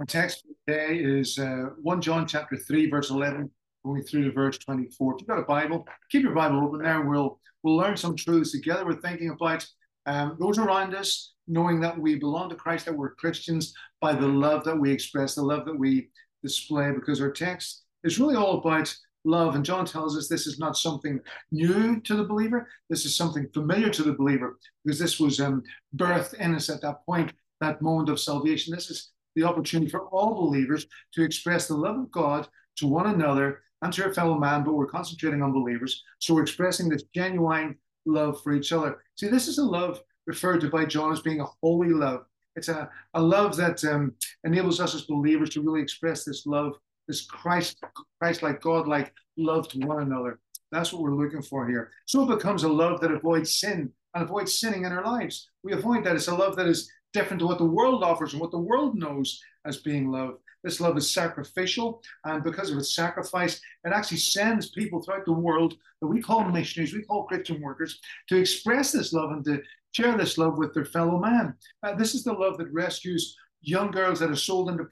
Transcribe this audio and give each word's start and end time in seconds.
Our 0.00 0.06
text 0.06 0.44
today 0.66 0.96
is 0.96 1.38
uh, 1.38 1.66
1 1.80 2.00
John 2.00 2.26
chapter 2.26 2.56
3, 2.56 2.90
verse 2.90 3.10
11, 3.10 3.48
going 3.84 4.02
through 4.02 4.24
to 4.24 4.32
verse 4.32 4.58
24. 4.58 5.14
If 5.14 5.20
you've 5.20 5.28
got 5.28 5.38
a 5.38 5.42
Bible, 5.42 5.86
keep 6.10 6.24
your 6.24 6.34
Bible 6.34 6.64
open 6.64 6.82
there 6.82 7.00
and 7.00 7.08
we'll, 7.08 7.38
we'll 7.62 7.76
learn 7.76 7.96
some 7.96 8.16
truths 8.16 8.50
together. 8.50 8.84
We're 8.84 9.00
thinking 9.00 9.30
about 9.30 9.64
um, 10.06 10.36
those 10.40 10.58
around 10.58 10.96
us, 10.96 11.34
knowing 11.46 11.78
that 11.82 11.96
we 11.96 12.16
belong 12.16 12.48
to 12.48 12.56
Christ, 12.56 12.86
that 12.86 12.96
we're 12.96 13.14
Christians 13.14 13.72
by 14.00 14.14
the 14.14 14.26
love 14.26 14.64
that 14.64 14.76
we 14.76 14.90
express, 14.90 15.36
the 15.36 15.42
love 15.42 15.64
that 15.66 15.78
we 15.78 16.08
display, 16.42 16.90
because 16.90 17.20
our 17.20 17.30
text 17.30 17.84
is 18.02 18.18
really 18.18 18.34
all 18.34 18.58
about 18.58 18.92
love. 19.24 19.54
And 19.54 19.64
John 19.64 19.86
tells 19.86 20.18
us 20.18 20.26
this 20.26 20.48
is 20.48 20.58
not 20.58 20.76
something 20.76 21.20
new 21.52 22.00
to 22.00 22.16
the 22.16 22.24
believer, 22.24 22.68
this 22.90 23.04
is 23.04 23.16
something 23.16 23.46
familiar 23.54 23.90
to 23.90 24.02
the 24.02 24.14
believer, 24.14 24.58
because 24.84 24.98
this 24.98 25.20
was 25.20 25.38
um, 25.38 25.62
birthed 25.96 26.34
in 26.34 26.56
us 26.56 26.68
at 26.68 26.80
that 26.82 27.06
point, 27.06 27.32
that 27.60 27.80
moment 27.80 28.08
of 28.08 28.18
salvation. 28.18 28.74
This 28.74 28.90
is 28.90 29.12
the 29.34 29.44
opportunity 29.44 29.90
for 29.90 30.02
all 30.06 30.34
believers 30.34 30.86
to 31.12 31.22
express 31.22 31.66
the 31.66 31.74
love 31.74 31.98
of 31.98 32.10
God 32.10 32.48
to 32.76 32.86
one 32.86 33.06
another 33.06 33.62
and 33.82 33.92
to 33.92 34.06
a 34.06 34.14
fellow 34.14 34.38
man, 34.38 34.64
but 34.64 34.74
we're 34.74 34.86
concentrating 34.86 35.42
on 35.42 35.52
believers. 35.52 36.02
So 36.18 36.34
we're 36.34 36.42
expressing 36.42 36.88
this 36.88 37.04
genuine 37.14 37.76
love 38.06 38.40
for 38.42 38.52
each 38.54 38.72
other. 38.72 39.02
See, 39.16 39.28
this 39.28 39.48
is 39.48 39.58
a 39.58 39.64
love 39.64 40.00
referred 40.26 40.60
to 40.62 40.70
by 40.70 40.86
John 40.86 41.12
as 41.12 41.20
being 41.20 41.40
a 41.40 41.46
holy 41.62 41.90
love. 41.90 42.24
It's 42.56 42.68
a, 42.68 42.88
a 43.14 43.20
love 43.20 43.56
that 43.56 43.84
um, 43.84 44.14
enables 44.44 44.80
us 44.80 44.94
as 44.94 45.02
believers 45.02 45.50
to 45.50 45.62
really 45.62 45.82
express 45.82 46.24
this 46.24 46.46
love, 46.46 46.74
this 47.08 47.26
Christ, 47.26 47.82
Christ-like, 48.20 48.62
God-like 48.62 49.12
love 49.36 49.68
to 49.68 49.78
one 49.80 50.02
another. 50.02 50.38
That's 50.70 50.92
what 50.92 51.02
we're 51.02 51.14
looking 51.14 51.42
for 51.42 51.68
here. 51.68 51.90
So 52.06 52.22
it 52.22 52.34
becomes 52.34 52.62
a 52.62 52.68
love 52.68 53.00
that 53.00 53.10
avoids 53.10 53.56
sin 53.56 53.92
and 54.14 54.24
avoids 54.24 54.58
sinning 54.58 54.84
in 54.84 54.92
our 54.92 55.04
lives. 55.04 55.50
We 55.62 55.72
avoid 55.72 56.04
that. 56.04 56.16
It's 56.16 56.28
a 56.28 56.34
love 56.34 56.56
that 56.56 56.66
is 56.66 56.90
different 57.14 57.40
to 57.40 57.46
what 57.46 57.58
the 57.58 57.64
world 57.64 58.02
offers 58.02 58.32
and 58.32 58.40
what 58.40 58.50
the 58.50 58.58
world 58.58 58.96
knows 58.96 59.40
as 59.64 59.78
being 59.78 60.10
love. 60.10 60.34
This 60.62 60.80
love 60.80 60.96
is 60.96 61.10
sacrificial, 61.10 62.02
and 62.24 62.42
because 62.42 62.70
of 62.70 62.78
its 62.78 62.94
sacrifice, 62.94 63.60
it 63.84 63.92
actually 63.92 64.18
sends 64.18 64.70
people 64.70 65.02
throughout 65.02 65.24
the 65.24 65.32
world 65.32 65.74
that 66.00 66.06
we 66.06 66.20
call 66.20 66.44
missionaries, 66.44 66.94
we 66.94 67.02
call 67.02 67.24
Christian 67.24 67.60
workers, 67.62 68.00
to 68.28 68.38
express 68.38 68.92
this 68.92 69.12
love 69.12 69.30
and 69.30 69.44
to 69.44 69.62
share 69.92 70.16
this 70.16 70.38
love 70.38 70.58
with 70.58 70.74
their 70.74 70.84
fellow 70.84 71.18
man. 71.18 71.54
Uh, 71.82 71.94
this 71.94 72.14
is 72.14 72.24
the 72.24 72.32
love 72.32 72.58
that 72.58 72.72
rescues 72.72 73.36
young 73.66 73.90
girls 73.90 74.20
that 74.20 74.30
are 74.30 74.36
sold 74.36 74.68
into 74.68 74.86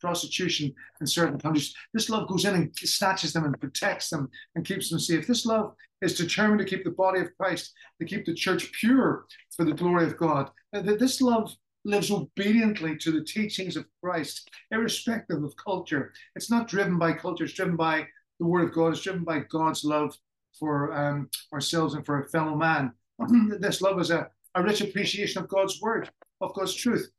prostitution 0.00 0.74
in 1.00 1.06
certain 1.06 1.38
countries. 1.38 1.74
This 1.94 2.10
love 2.10 2.28
goes 2.28 2.44
in 2.44 2.54
and 2.54 2.76
snatches 2.76 3.32
them 3.32 3.44
and 3.44 3.58
protects 3.58 4.10
them 4.10 4.28
and 4.54 4.66
keeps 4.66 4.90
them 4.90 4.98
safe. 4.98 5.26
This 5.26 5.46
love 5.46 5.74
is 6.02 6.16
determined 6.16 6.60
to 6.60 6.66
keep 6.66 6.84
the 6.84 6.90
body 6.90 7.20
of 7.20 7.34
Christ, 7.36 7.72
to 8.00 8.06
keep 8.06 8.26
the 8.26 8.34
church 8.34 8.70
pure 8.72 9.26
for 9.56 9.64
the 9.64 9.72
glory 9.72 10.04
of 10.04 10.16
God. 10.16 10.50
Uh, 10.74 10.82
this 10.82 11.20
love 11.20 11.54
lives 11.84 12.10
obediently 12.10 12.96
to 12.98 13.12
the 13.12 13.24
teachings 13.24 13.76
of 13.76 13.86
Christ, 14.02 14.50
irrespective 14.70 15.42
of 15.42 15.54
culture. 15.56 16.12
It's 16.36 16.50
not 16.50 16.68
driven 16.68 16.98
by 16.98 17.12
culture, 17.12 17.44
it's 17.44 17.54
driven 17.54 17.76
by 17.76 18.06
the 18.40 18.46
Word 18.46 18.68
of 18.68 18.74
God, 18.74 18.92
it's 18.92 19.02
driven 19.02 19.24
by 19.24 19.40
God's 19.50 19.84
love 19.84 20.14
for 20.58 20.92
um, 20.92 21.28
ourselves 21.52 21.94
and 21.94 22.04
for 22.04 22.22
a 22.22 22.28
fellow 22.28 22.56
man. 22.56 22.92
this 23.60 23.80
love 23.80 24.00
is 24.00 24.10
a, 24.10 24.28
a 24.54 24.62
rich 24.62 24.80
appreciation 24.80 25.42
of 25.42 25.48
God's 25.48 25.80
Word, 25.80 26.10
of 26.40 26.54
God's 26.54 26.74
truth. 26.74 27.10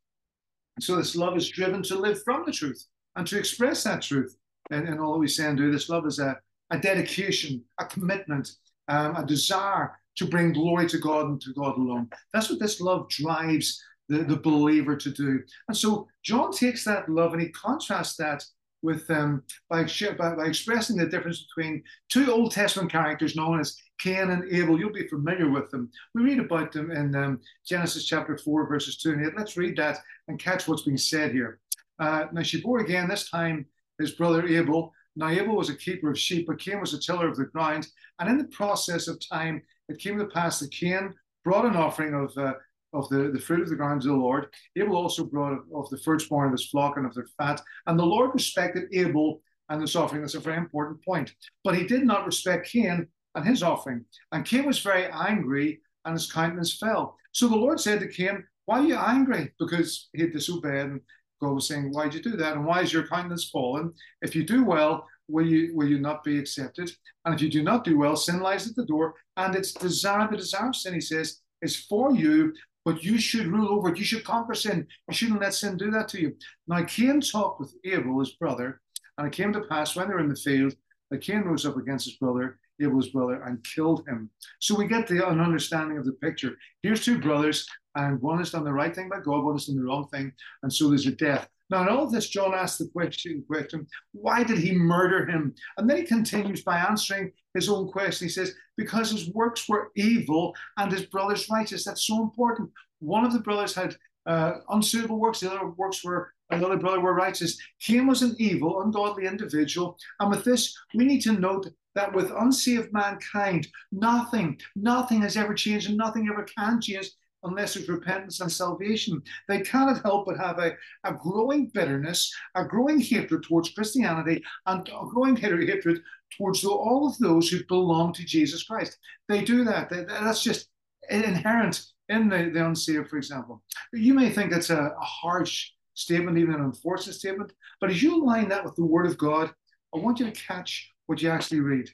So 0.80 0.96
this 0.96 1.16
love 1.16 1.36
is 1.36 1.50
driven 1.50 1.84
to 1.84 2.00
live 2.00 2.24
from 2.24 2.44
the 2.46 2.52
truth 2.52 2.86
and 3.16 3.28
to 3.28 3.38
express 3.38 3.84
that 3.84 4.02
truth 4.02 4.38
in 4.72 5.00
all 5.00 5.14
that 5.14 5.20
we 5.20 5.28
say 5.28 5.48
and 5.48 5.58
do. 5.58 5.72
This 5.72 5.90
love 5.90 6.06
is 6.06 6.20
a, 6.20 6.38
a 6.70 6.80
dedication, 6.80 7.64
a 7.80 7.86
commitment, 7.86 8.50
um, 8.88 9.16
a 9.16 9.26
desire 9.26 10.00
to 10.16 10.26
bring 10.26 10.54
glory 10.54 10.88
to 10.90 10.98
God 10.98 11.28
and 11.28 11.42
to 11.42 11.54
God 11.54 11.78
alone. 11.78 12.10
That's 12.34 12.50
what 12.50 12.60
this 12.60 12.80
love 12.80 13.10
drives 13.10 13.84
the, 14.10 14.24
the 14.24 14.36
believer 14.36 14.96
to 14.98 15.10
do. 15.10 15.42
And 15.68 15.78
so 15.78 16.08
John 16.24 16.52
takes 16.52 16.84
that 16.86 17.08
love 17.08 17.34
and 17.34 17.42
he 17.42 17.50
contrasts 17.50 18.18
that 18.18 18.44
with 18.82 19.10
um, 19.10 19.44
by, 19.70 19.84
by, 20.18 20.36
by 20.36 20.46
expressing 20.46 20.98
the 20.98 21.06
difference 21.06 21.46
between 21.48 21.84
two 22.10 22.32
Old 22.32 22.52
Testament 22.52 22.92
characters 22.92 23.36
known 23.36 23.60
as 23.60 23.78
Cain 24.00 24.30
and 24.30 24.52
Abel. 24.52 24.80
You'll 24.80 24.94
be 24.94 25.08
familiar 25.08 25.50
with 25.50 25.70
them. 25.70 25.90
We 26.16 26.24
read 26.24 26.40
about 26.40 26.72
them 26.72 26.92
in 26.92 27.14
um, 27.16 27.42
Genesis 27.68 28.06
chapter 28.06 28.38
4, 28.38 28.68
verses 28.68 28.98
2 28.98 29.12
and 29.12 29.26
8. 29.28 29.34
Let's 29.38 29.58
read 29.58 29.78
that 29.78 30.00
and 30.28 30.40
catch 30.40 30.68
what's 30.68 30.84
being 30.84 30.98
said 30.98 31.32
here. 31.32 31.60
Uh, 32.00 32.26
now, 32.32 32.44
she 32.44 32.62
bore 32.62 32.80
again, 32.80 33.10
this 33.10 33.30
time 33.30 33.66
his 34.00 34.12
brother 34.12 34.48
Abel. 34.48 34.94
Now, 35.16 35.28
Abel 35.28 35.58
was 35.58 35.70
a 35.70 35.76
keeper 35.76 36.12
of 36.12 36.18
sheep, 36.18 36.48
but 36.48 36.60
Cain 36.60 36.80
was 36.80 36.94
a 36.94 37.00
tiller 37.00 37.28
of 37.28 37.36
the 37.36 37.46
ground. 37.46 37.88
And 38.20 38.30
in 38.30 38.38
the 38.38 38.46
process 38.46 39.10
of 39.10 39.20
time, 39.28 39.62
it 39.90 40.00
came 40.00 40.18
to 40.18 40.26
pass 40.26 40.60
that 40.60 40.72
Cain 40.72 41.14
brought 41.44 41.66
an 41.66 41.76
offering 41.76 42.14
of 42.14 42.38
uh, 42.38 42.54
of 42.94 43.08
the, 43.10 43.30
the 43.32 43.40
fruit 43.40 43.62
of 43.62 43.70
the 43.70 43.76
ground 43.76 44.02
to 44.02 44.08
the 44.08 44.14
Lord. 44.14 44.48
Abel 44.76 44.96
also 44.96 45.24
brought 45.24 45.60
of 45.74 45.90
the 45.90 45.98
firstborn 45.98 46.48
of 46.48 46.54
his 46.54 46.68
flock 46.68 46.98
and 46.98 47.06
of 47.06 47.14
their 47.14 47.28
fat. 47.38 47.62
And 47.88 48.00
the 48.00 48.06
Lord 48.06 48.32
respected 48.34 48.90
Abel 48.94 49.42
and 49.70 49.82
his 49.82 49.96
offering. 49.96 50.22
That's 50.22 50.36
a 50.36 50.40
very 50.40 50.58
important 50.58 51.04
point. 51.04 51.34
But 51.64 51.76
he 51.76 51.86
did 51.86 52.04
not 52.04 52.26
respect 52.26 52.70
Cain 52.70 53.08
and 53.36 53.48
his 53.48 53.64
offering. 53.64 54.06
And 54.32 54.46
Cain 54.46 54.66
was 54.66 54.80
very 54.80 55.06
angry 55.06 55.82
and 56.06 56.14
his 56.14 56.32
countenance 56.32 56.78
fell. 56.78 57.18
So 57.32 57.48
the 57.48 57.56
Lord 57.56 57.80
said 57.80 58.00
to 58.00 58.08
Cain, 58.08 58.44
Why 58.66 58.80
are 58.80 58.86
you 58.86 58.96
angry? 58.96 59.54
Because 59.60 60.10
he 60.14 60.28
disobeyed. 60.28 60.86
And 60.86 61.02
God 61.42 61.54
was 61.54 61.68
saying, 61.68 61.92
Why'd 61.92 62.14
you 62.14 62.22
do 62.22 62.36
that? 62.38 62.56
And 62.56 62.66
why 62.66 62.82
is 62.82 62.92
your 62.92 63.08
countenance 63.08 63.50
fallen? 63.50 63.94
If 64.22 64.36
you 64.36 64.44
do 64.44 64.64
well, 64.64 65.08
will 65.28 65.46
you 65.46 65.76
will 65.76 65.88
you 65.88 66.00
not 66.00 66.24
be 66.24 66.40
accepted? 66.40 66.92
And 67.26 67.36
if 67.36 67.42
you 67.42 67.50
do 67.50 67.62
not 67.62 67.84
do 67.84 67.98
well, 67.98 68.16
sin 68.16 68.40
lies 68.40 68.68
at 68.68 68.76
the 68.76 68.86
door, 68.86 69.14
and 69.38 69.56
its 69.56 69.74
desire, 69.74 70.28
the 70.30 70.38
desire 70.38 70.70
of 70.70 70.76
sin, 70.76 70.96
he 70.96 71.02
says, 71.02 71.42
is 71.62 71.76
for 71.76 72.16
you, 72.16 72.54
but 72.86 73.04
you 73.04 73.18
should 73.18 73.48
rule 73.48 73.70
over 73.70 73.90
it. 73.90 73.98
You 73.98 74.04
should 74.04 74.24
conquer 74.24 74.54
sin. 74.54 74.88
You 75.08 75.14
shouldn't 75.14 75.42
let 75.42 75.54
sin 75.54 75.78
do 75.78 75.92
that 75.92 76.08
to 76.10 76.22
you. 76.22 76.36
Now, 76.68 76.84
Cain 76.84 77.22
talked 77.22 77.60
with 77.60 77.74
Abel, 77.84 78.20
his 78.20 78.34
brother, 78.34 78.82
and 79.18 79.28
it 79.28 79.34
came 79.34 79.54
to 79.54 79.62
pass 79.62 79.96
when 79.96 80.08
they 80.08 80.14
were 80.14 80.22
in 80.22 80.30
the 80.30 80.36
field 80.36 80.74
that 81.12 81.22
Cain 81.22 81.42
rose 81.42 81.66
up 81.66 81.78
against 81.78 82.06
his 82.06 82.16
brother, 82.18 82.60
Abel's 82.82 83.10
brother, 83.10 83.42
and 83.44 83.64
killed 83.64 84.08
him. 84.08 84.30
So 84.60 84.76
we 84.76 84.88
get 84.88 85.08
the, 85.08 85.28
an 85.28 85.40
understanding 85.40 85.98
of 85.98 86.06
the 86.06 86.14
picture. 86.14 86.56
Here's 86.84 87.04
two 87.04 87.20
brothers, 87.20 87.68
and 87.96 88.22
one 88.22 88.38
has 88.40 88.52
done 88.52 88.64
the 88.64 88.74
right 88.74 88.96
thing 88.96 89.10
by 89.10 89.20
God, 89.20 89.44
one 89.44 89.56
has 89.56 89.66
done 89.66 89.78
the 89.78 89.84
wrong 89.84 90.08
thing, 90.08 90.32
and 90.64 90.72
so 90.72 90.88
there's 90.90 91.08
a 91.08 91.12
death. 91.12 91.50
Now, 91.70 91.84
in 91.84 91.90
all 91.90 92.04
of 92.04 92.12
this, 92.12 92.30
John 92.30 92.54
asks 92.54 92.80
the 92.80 92.88
question, 92.88 93.44
question, 93.48 93.86
why 94.12 94.44
did 94.44 94.58
he 94.58 94.74
murder 94.74 95.26
him? 95.26 95.54
And 95.78 95.90
then 95.90 95.98
he 95.98 96.04
continues 96.04 96.64
by 96.64 96.78
answering 96.78 97.32
his 97.54 97.70
own 97.70 97.92
question. 97.92 98.28
He 98.28 98.32
says, 98.32 98.54
because 98.76 99.12
his 99.12 99.30
works 99.34 99.70
were 99.70 99.92
evil 99.96 100.56
and 100.78 100.92
his 100.92 101.06
brothers 101.06 101.50
righteous. 101.50 101.86
That's 101.86 102.08
so 102.08 102.24
important. 102.24 102.72
One 103.00 103.26
of 103.26 103.34
the 103.34 103.40
brothers 103.40 103.76
had 103.76 103.96
uh, 104.26 104.60
unsuitable 104.70 105.20
works, 105.20 105.40
the 105.40 105.52
other 105.52 105.70
works 105.70 106.04
were 106.04 106.34
another 106.50 106.78
brother 106.78 107.00
were 107.00 107.14
righteous. 107.14 107.58
Cain 107.80 108.08
was 108.08 108.22
an 108.22 108.36
evil, 108.40 108.82
ungodly 108.82 109.26
individual. 109.26 109.98
And 110.20 110.30
with 110.32 110.44
this, 110.44 110.76
we 110.96 111.06
need 111.06 111.22
to 111.22 111.34
note 111.34 111.68
that 111.96 112.14
with 112.14 112.32
unsaved 112.32 112.92
mankind, 112.92 113.68
nothing, 113.92 114.60
nothing 114.76 115.22
has 115.22 115.38
ever 115.38 115.54
changed 115.54 115.90
and 115.90 115.98
nothing 115.98 116.28
ever 116.30 116.46
can 116.58 116.82
change 116.82 117.10
unless 117.44 117.74
there's 117.74 117.90
repentance 117.90 118.42
and 118.42 118.52
salvation. 118.52 119.22
They 119.48 119.62
cannot 119.62 120.04
help 120.04 120.26
but 120.26 120.38
have 120.38 120.60
a, 120.60 120.74
a 121.04 121.14
growing 121.14 121.68
bitterness, 121.68 122.34
a 122.56 122.66
growing 122.66 123.00
hatred 123.00 123.44
towards 123.44 123.70
Christianity, 123.70 124.44
and 124.66 124.88
a 124.88 125.06
growing 125.08 125.36
hatred 125.36 126.02
towards 126.38 126.64
all 126.64 127.08
of 127.08 127.18
those 127.18 127.50
who 127.50 127.64
belong 127.66 128.14
to 128.14 128.26
Jesus 128.26 128.64
Christ. 128.64 128.98
They 129.28 129.44
do 129.44 129.64
that. 129.64 129.90
That's 129.90 130.44
just 130.44 130.70
inherent 131.10 131.84
in 132.10 132.30
the, 132.30 132.50
the 132.54 132.66
unsaved, 132.66 133.10
for 133.10 133.18
example. 133.18 133.64
You 133.94 134.14
may 134.14 134.30
think 134.30 134.52
that's 134.52 134.70
a, 134.70 134.94
a 135.00 135.06
harsh 135.06 135.70
statement, 135.94 136.38
even 136.38 136.56
an 136.56 136.62
unfortunate 136.62 137.14
statement, 137.14 137.54
but 137.82 137.90
as 137.90 138.02
you 138.02 138.16
align 138.16 138.50
that 138.50 138.64
with 138.64 138.76
the 138.76 138.86
Word 138.86 139.06
of 139.06 139.18
God, 139.18 139.52
I 139.94 140.00
want 140.00 140.20
you 140.20 140.26
to 140.26 140.32
catch 140.32 140.92
what 141.08 141.22
you 141.22 141.30
actually 141.30 141.60
read. 141.62 141.90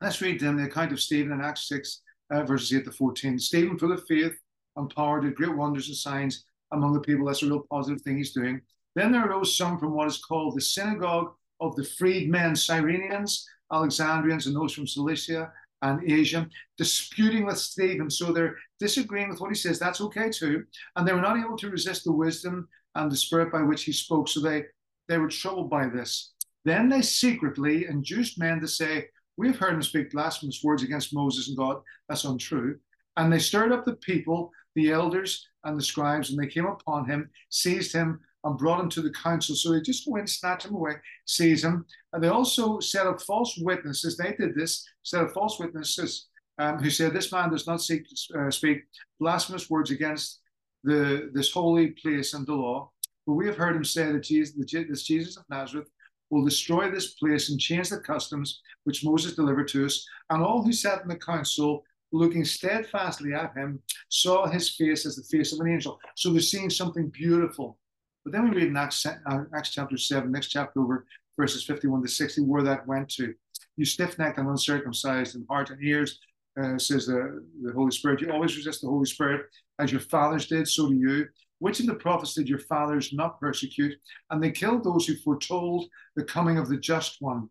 Let's 0.00 0.20
read 0.20 0.40
then 0.40 0.56
the 0.56 0.64
account 0.64 0.92
of 0.92 1.00
Stephen 1.00 1.32
in 1.32 1.40
Acts 1.40 1.68
6, 1.68 2.02
uh, 2.34 2.44
verses 2.44 2.76
8 2.76 2.84
to 2.84 2.92
14. 2.92 3.38
Stephen, 3.38 3.78
full 3.78 3.92
of 3.92 4.04
faith 4.06 4.36
and 4.76 4.94
power, 4.94 5.20
did 5.20 5.36
great 5.36 5.56
wonders 5.56 5.88
and 5.88 5.96
signs 5.96 6.44
among 6.72 6.92
the 6.92 7.00
people. 7.00 7.26
That's 7.26 7.42
a 7.42 7.46
real 7.46 7.66
positive 7.70 8.02
thing 8.02 8.16
he's 8.16 8.32
doing. 8.32 8.60
Then 8.94 9.12
there 9.12 9.26
arose 9.26 9.56
some 9.56 9.78
from 9.78 9.94
what 9.94 10.08
is 10.08 10.18
called 10.18 10.56
the 10.56 10.60
synagogue 10.60 11.32
of 11.60 11.74
the 11.76 11.84
freedmen, 11.84 12.52
Cyrenians, 12.52 13.44
Alexandrians, 13.72 14.46
and 14.46 14.56
those 14.56 14.72
from 14.72 14.86
Cilicia 14.86 15.52
and 15.82 16.10
Asia, 16.10 16.48
disputing 16.78 17.44
with 17.44 17.58
Stephen. 17.58 18.10
So 18.10 18.32
they're 18.32 18.56
disagreeing 18.80 19.30
with 19.30 19.40
what 19.40 19.50
he 19.50 19.56
says. 19.56 19.78
That's 19.78 20.00
okay 20.00 20.30
too. 20.30 20.64
And 20.96 21.06
they 21.06 21.12
were 21.12 21.20
not 21.20 21.38
able 21.38 21.56
to 21.58 21.70
resist 21.70 22.04
the 22.04 22.12
wisdom 22.12 22.68
and 22.94 23.10
the 23.10 23.16
spirit 23.16 23.52
by 23.52 23.62
which 23.62 23.84
he 23.84 23.92
spoke. 23.92 24.28
So 24.28 24.40
they, 24.40 24.64
they 25.08 25.18
were 25.18 25.28
troubled 25.28 25.70
by 25.70 25.88
this. 25.88 26.32
Then 26.64 26.88
they 26.88 27.02
secretly 27.02 27.86
induced 27.86 28.38
men 28.38 28.60
to 28.60 28.68
say, 28.68 29.08
We've 29.36 29.58
heard 29.58 29.74
him 29.74 29.82
speak 29.82 30.10
blasphemous 30.10 30.62
words 30.62 30.82
against 30.82 31.14
Moses 31.14 31.48
and 31.48 31.56
God. 31.56 31.80
That's 32.08 32.24
untrue. 32.24 32.78
And 33.16 33.32
they 33.32 33.38
stirred 33.38 33.72
up 33.72 33.84
the 33.84 33.96
people, 33.96 34.50
the 34.74 34.90
elders 34.90 35.46
and 35.64 35.78
the 35.78 35.82
scribes, 35.82 36.30
and 36.30 36.38
they 36.38 36.46
came 36.46 36.66
upon 36.66 37.06
him, 37.06 37.30
seized 37.48 37.92
him, 37.92 38.20
and 38.44 38.58
brought 38.58 38.80
him 38.80 38.90
to 38.90 39.02
the 39.02 39.12
council. 39.12 39.54
So 39.54 39.72
they 39.72 39.80
just 39.80 40.06
go 40.06 40.16
in, 40.16 40.26
snatch 40.26 40.64
him 40.64 40.74
away, 40.74 40.94
seize 41.24 41.64
him. 41.64 41.86
And 42.12 42.22
they 42.22 42.28
also 42.28 42.78
set 42.80 43.06
up 43.06 43.22
false 43.22 43.56
witnesses. 43.58 44.16
They 44.16 44.34
did 44.38 44.54
this, 44.54 44.86
set 45.02 45.22
up 45.22 45.32
false 45.32 45.58
witnesses 45.58 46.28
um, 46.58 46.78
who 46.78 46.90
said, 46.90 47.12
This 47.12 47.32
man 47.32 47.50
does 47.50 47.66
not 47.66 47.80
seek, 47.80 48.06
uh, 48.38 48.50
speak 48.50 48.82
blasphemous 49.18 49.70
words 49.70 49.90
against 49.90 50.40
the 50.84 51.30
this 51.32 51.50
holy 51.50 51.88
place 51.92 52.34
and 52.34 52.46
the 52.46 52.54
law. 52.54 52.90
But 53.26 53.34
we 53.34 53.46
have 53.46 53.56
heard 53.56 53.76
him 53.76 53.84
say 53.84 54.12
that 54.12 54.22
Jesus, 54.22 54.54
this 54.70 55.02
Jesus 55.02 55.36
of 55.38 55.44
Nazareth 55.48 55.88
will 56.30 56.44
destroy 56.44 56.90
this 56.90 57.14
place 57.14 57.50
and 57.50 57.60
change 57.60 57.90
the 57.90 57.98
customs 57.98 58.60
which 58.84 59.04
Moses 59.04 59.34
delivered 59.34 59.68
to 59.68 59.86
us. 59.86 60.06
And 60.30 60.42
all 60.42 60.62
who 60.62 60.72
sat 60.72 61.02
in 61.02 61.08
the 61.08 61.16
council, 61.16 61.84
looking 62.12 62.44
steadfastly 62.44 63.34
at 63.34 63.54
him, 63.54 63.80
saw 64.08 64.46
his 64.46 64.70
face 64.70 65.06
as 65.06 65.16
the 65.16 65.22
face 65.22 65.52
of 65.52 65.60
an 65.60 65.68
angel. 65.68 65.98
So 66.16 66.30
they're 66.30 66.40
seeing 66.40 66.70
something 66.70 67.08
beautiful. 67.08 67.78
But 68.24 68.32
then 68.32 68.48
we 68.48 68.56
read 68.56 68.68
in 68.68 68.76
Acts, 68.76 69.04
uh, 69.04 69.44
Acts 69.54 69.70
chapter 69.70 69.96
7, 69.96 70.30
next 70.30 70.48
chapter 70.48 70.80
over 70.80 71.06
verses 71.36 71.64
51 71.64 72.02
to 72.02 72.08
60, 72.08 72.42
where 72.42 72.62
that 72.62 72.86
went 72.86 73.08
to. 73.10 73.34
You 73.76 73.84
stiff 73.84 74.18
necked 74.18 74.38
and 74.38 74.48
uncircumcised 74.48 75.34
in 75.34 75.44
heart 75.48 75.70
and 75.70 75.82
ears, 75.82 76.20
uh, 76.60 76.78
says 76.78 77.06
the, 77.06 77.44
the 77.62 77.72
Holy 77.72 77.90
Spirit. 77.90 78.20
You 78.20 78.30
always 78.30 78.56
resist 78.56 78.82
the 78.82 78.88
Holy 78.88 79.06
Spirit 79.06 79.46
as 79.78 79.90
your 79.90 80.00
fathers 80.00 80.46
did, 80.46 80.68
so 80.68 80.88
do 80.88 80.94
you. 80.94 81.26
Which 81.58 81.80
of 81.80 81.86
the 81.86 81.94
prophets 81.94 82.34
did 82.34 82.48
your 82.48 82.58
fathers 82.58 83.12
not 83.12 83.40
persecute? 83.40 83.96
And 84.30 84.42
they 84.42 84.50
killed 84.50 84.84
those 84.84 85.06
who 85.06 85.16
foretold 85.16 85.86
the 86.16 86.24
coming 86.24 86.58
of 86.58 86.68
the 86.68 86.76
just 86.76 87.16
one, 87.20 87.48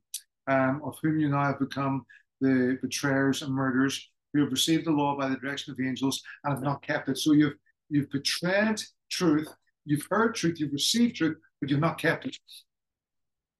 um, 0.47 0.81
of 0.83 0.97
whom 1.01 1.19
you 1.19 1.29
now 1.29 1.45
have 1.45 1.59
become 1.59 2.05
the 2.41 2.77
betrayers 2.81 3.41
and 3.41 3.53
murderers, 3.53 4.09
who 4.33 4.41
have 4.41 4.51
received 4.51 4.85
the 4.85 4.91
law 4.91 5.17
by 5.17 5.29
the 5.29 5.37
direction 5.37 5.71
of 5.71 5.77
the 5.77 5.87
angels 5.87 6.21
and 6.43 6.53
have 6.53 6.63
not 6.63 6.81
kept 6.81 7.09
it. 7.09 7.17
So 7.17 7.31
you've 7.31 7.55
you've 7.89 8.09
betrayed 8.09 8.81
truth, 9.09 9.53
you've 9.85 10.07
heard 10.09 10.35
truth, 10.35 10.59
you've 10.59 10.73
received 10.73 11.15
truth, 11.15 11.37
but 11.61 11.69
you've 11.69 11.79
not 11.79 11.99
kept 11.99 12.25
it. 12.25 12.37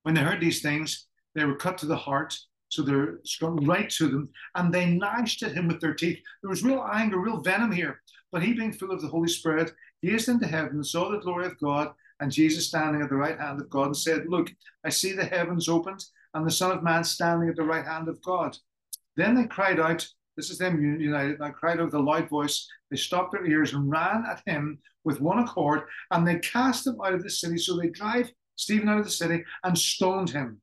When 0.04 0.16
they 0.16 0.22
heard 0.22 0.42
these 0.42 0.62
things, 0.62 1.08
they 1.36 1.46
were 1.46 1.56
cut 1.56 1.78
to 1.80 1.86
the 1.86 1.96
heart 1.96 2.38
so 2.74 2.82
they're 2.82 3.20
strung 3.24 3.64
right 3.68 3.88
to 3.92 4.08
them, 4.08 4.30
and 4.56 4.74
they 4.74 4.88
gnashed 4.88 5.44
at 5.44 5.52
him 5.52 5.68
with 5.68 5.80
their 5.80 5.94
teeth. 5.94 6.18
There 6.42 6.50
was 6.50 6.64
real 6.64 6.84
anger, 6.92 7.20
real 7.20 7.40
venom 7.40 7.72
here. 7.72 8.02
But 8.32 8.42
he, 8.42 8.54
being 8.54 8.74
full 8.74 8.90
of 8.90 9.00
the 9.00 9.08
Holy 9.08 9.28
Spirit, 9.28 9.72
gazed 10.04 10.30
into 10.30 10.48
heaven 10.48 10.84
saw 10.84 11.10
the 11.10 11.20
glory 11.20 11.46
of 11.46 11.60
God 11.60 11.94
and 12.20 12.32
Jesus 12.32 12.68
standing 12.68 13.02
at 13.02 13.10
the 13.10 13.16
right 13.16 13.40
hand 13.40 13.60
of 13.60 13.70
God 13.70 13.88
and 13.88 13.98
said, 13.98 14.26
Look, 14.28 14.52
I 14.84 14.90
see 14.90 15.14
the 15.14 15.26
heavens 15.26 15.70
opened 15.70 16.04
and 16.34 16.46
the 16.46 16.52
Son 16.52 16.72
of 16.72 16.84
Man 16.84 17.04
standing 17.04 17.50
at 17.50 17.56
the 17.56 17.64
right 17.64 17.86
hand 17.86 18.08
of 18.08 18.22
God. 18.22 18.58
Then 19.16 19.36
they 19.36 19.46
cried 19.46 19.80
out, 19.80 20.08
this 20.36 20.50
is 20.50 20.58
them 20.58 20.82
united, 21.00 21.40
they 21.40 21.50
cried 21.52 21.80
out 21.80 21.86
with 21.86 21.94
a 21.94 22.00
loud 22.00 22.30
voice. 22.30 22.68
They 22.90 22.98
stopped 22.98 23.34
their 23.34 23.46
ears 23.46 23.74
and 23.74 23.90
ran 23.90 24.26
at 24.30 24.42
him 24.46 24.80
with 25.04 25.22
one 25.22 25.40
accord, 25.40 25.84
and 26.12 26.28
they 26.28 26.40
cast 26.40 26.88
him 26.88 26.98
out 27.04 27.14
of 27.14 27.24
the 27.24 27.30
city. 27.30 27.58
So 27.58 27.78
they 27.78 27.90
drive 27.90 28.32
Stephen 28.56 28.90
out 28.90 29.00
of 29.00 29.06
the 29.06 29.12
city 29.12 29.44
and 29.64 29.78
stoned 29.78 30.30
him. 30.30 30.60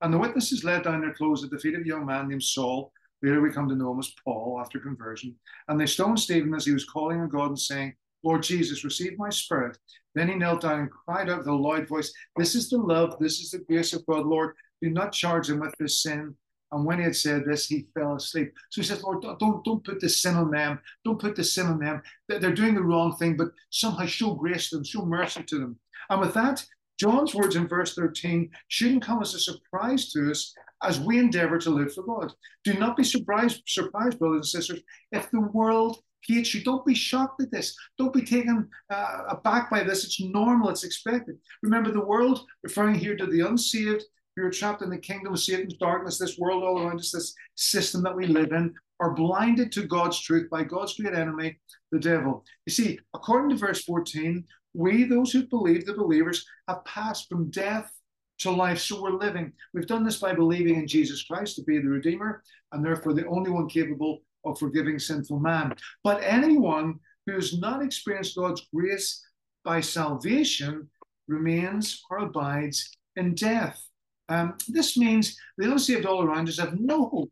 And 0.00 0.12
the 0.12 0.18
witnesses 0.18 0.64
laid 0.64 0.82
down 0.82 1.00
their 1.00 1.14
clothes 1.14 1.44
at 1.44 1.50
the 1.50 1.58
feet 1.58 1.74
of 1.74 1.82
a 1.82 1.86
young 1.86 2.06
man 2.06 2.28
named 2.28 2.42
Saul. 2.42 2.92
Later 3.22 3.40
we 3.40 3.50
come 3.50 3.68
to 3.68 3.76
know 3.76 3.92
him 3.92 4.00
as 4.00 4.12
Paul 4.24 4.58
after 4.60 4.80
conversion. 4.80 5.36
And 5.68 5.80
they 5.80 5.86
stoned 5.86 6.18
Stephen 6.18 6.54
as 6.54 6.66
he 6.66 6.72
was 6.72 6.84
calling 6.84 7.20
on 7.20 7.28
God 7.28 7.50
and 7.50 7.58
saying, 7.58 7.94
Lord 8.22 8.42
Jesus, 8.42 8.84
receive 8.84 9.18
my 9.18 9.30
spirit. 9.30 9.78
Then 10.14 10.28
he 10.28 10.34
knelt 10.34 10.62
down 10.62 10.80
and 10.80 10.90
cried 10.90 11.30
out 11.30 11.38
with 11.38 11.46
a 11.46 11.54
loud 11.54 11.88
voice, 11.88 12.12
This 12.36 12.54
is 12.54 12.68
the 12.68 12.78
love, 12.78 13.16
this 13.18 13.40
is 13.40 13.50
the 13.50 13.58
grace 13.58 13.92
of 13.92 14.06
God, 14.06 14.26
Lord. 14.26 14.54
Do 14.80 14.90
not 14.90 15.12
charge 15.12 15.48
him 15.48 15.60
with 15.60 15.74
this 15.78 16.02
sin. 16.02 16.34
And 16.72 16.86
when 16.86 16.98
he 16.98 17.04
had 17.04 17.16
said 17.16 17.44
this, 17.44 17.66
he 17.66 17.86
fell 17.94 18.16
asleep. 18.16 18.52
So 18.70 18.80
he 18.80 18.86
said, 18.86 19.02
Lord, 19.02 19.22
don't, 19.38 19.64
don't 19.64 19.84
put 19.84 20.00
the 20.00 20.08
sin 20.08 20.36
on 20.36 20.50
them. 20.50 20.80
Don't 21.04 21.20
put 21.20 21.36
the 21.36 21.44
sin 21.44 21.66
on 21.66 21.78
them. 21.78 22.02
They're 22.28 22.52
doing 22.52 22.74
the 22.74 22.82
wrong 22.82 23.14
thing, 23.16 23.36
but 23.36 23.48
somehow 23.70 24.06
show 24.06 24.34
grace 24.34 24.70
to 24.70 24.76
them, 24.76 24.84
show 24.84 25.04
mercy 25.04 25.42
to 25.42 25.58
them. 25.58 25.78
And 26.08 26.20
with 26.20 26.32
that, 26.34 26.64
John's 26.98 27.34
words 27.34 27.56
in 27.56 27.68
verse 27.68 27.94
13 27.94 28.50
shouldn't 28.68 29.02
come 29.02 29.20
as 29.20 29.34
a 29.34 29.38
surprise 29.38 30.10
to 30.12 30.30
us 30.30 30.54
as 30.82 31.00
we 31.00 31.18
endeavor 31.18 31.58
to 31.58 31.70
live 31.70 31.92
for 31.92 32.04
God. 32.04 32.32
Do 32.64 32.74
not 32.74 32.96
be 32.96 33.04
surprised, 33.04 33.62
surprised, 33.66 34.18
brothers 34.18 34.36
and 34.54 34.62
sisters, 34.62 34.80
if 35.10 35.30
the 35.30 35.40
world 35.40 35.98
you. 36.28 36.62
Don't 36.62 36.86
be 36.86 36.94
shocked 36.94 37.42
at 37.42 37.50
this. 37.50 37.76
Don't 37.98 38.12
be 38.12 38.22
taken 38.22 38.68
uh, 38.90 39.22
aback 39.28 39.70
by 39.70 39.82
this. 39.82 40.04
It's 40.04 40.20
normal, 40.20 40.70
it's 40.70 40.84
expected. 40.84 41.38
Remember, 41.62 41.90
the 41.90 42.04
world, 42.04 42.46
referring 42.62 42.94
here 42.94 43.16
to 43.16 43.26
the 43.26 43.40
unsaved, 43.40 44.04
who 44.36 44.44
are 44.44 44.50
trapped 44.50 44.82
in 44.82 44.90
the 44.90 44.98
kingdom 44.98 45.34
of 45.34 45.40
Satan's 45.40 45.74
darkness, 45.74 46.18
this 46.18 46.38
world 46.38 46.62
all 46.62 46.80
around 46.80 46.98
us, 46.98 47.12
this 47.12 47.34
system 47.54 48.02
that 48.02 48.16
we 48.16 48.26
live 48.26 48.52
in, 48.52 48.74
are 49.00 49.14
blinded 49.14 49.72
to 49.72 49.86
God's 49.86 50.20
truth 50.20 50.48
by 50.48 50.64
God's 50.64 50.94
great 50.94 51.14
enemy, 51.14 51.58
the 51.90 51.98
devil. 51.98 52.44
You 52.66 52.72
see, 52.72 52.98
according 53.14 53.50
to 53.50 53.56
verse 53.56 53.82
14, 53.84 54.44
we, 54.74 55.04
those 55.04 55.32
who 55.32 55.46
believe, 55.46 55.84
the 55.84 55.94
believers, 55.94 56.46
have 56.68 56.84
passed 56.84 57.28
from 57.28 57.50
death 57.50 57.92
to 58.38 58.50
life. 58.50 58.78
So 58.78 59.02
we're 59.02 59.10
living. 59.10 59.52
We've 59.74 59.86
done 59.86 60.04
this 60.04 60.18
by 60.18 60.34
believing 60.34 60.76
in 60.76 60.86
Jesus 60.86 61.24
Christ 61.24 61.56
to 61.56 61.62
be 61.62 61.78
the 61.78 61.88
Redeemer 61.88 62.42
and 62.72 62.84
therefore 62.84 63.12
the 63.12 63.26
only 63.26 63.50
one 63.50 63.68
capable 63.68 64.22
of 64.44 64.58
forgiving 64.58 64.98
sinful 64.98 65.38
man. 65.38 65.74
But 66.04 66.22
anyone 66.22 66.98
who 67.26 67.34
has 67.34 67.58
not 67.58 67.82
experienced 67.82 68.36
God's 68.36 68.66
grace 68.74 69.24
by 69.64 69.80
salvation 69.80 70.88
remains 71.28 72.02
or 72.10 72.18
abides 72.18 72.96
in 73.16 73.34
death. 73.34 73.80
Um, 74.28 74.54
this 74.68 74.96
means 74.96 75.36
the 75.58 75.70
unsaved 75.70 76.06
all 76.06 76.22
around 76.22 76.48
us 76.48 76.58
have 76.58 76.78
no 76.78 77.06
hope 77.08 77.30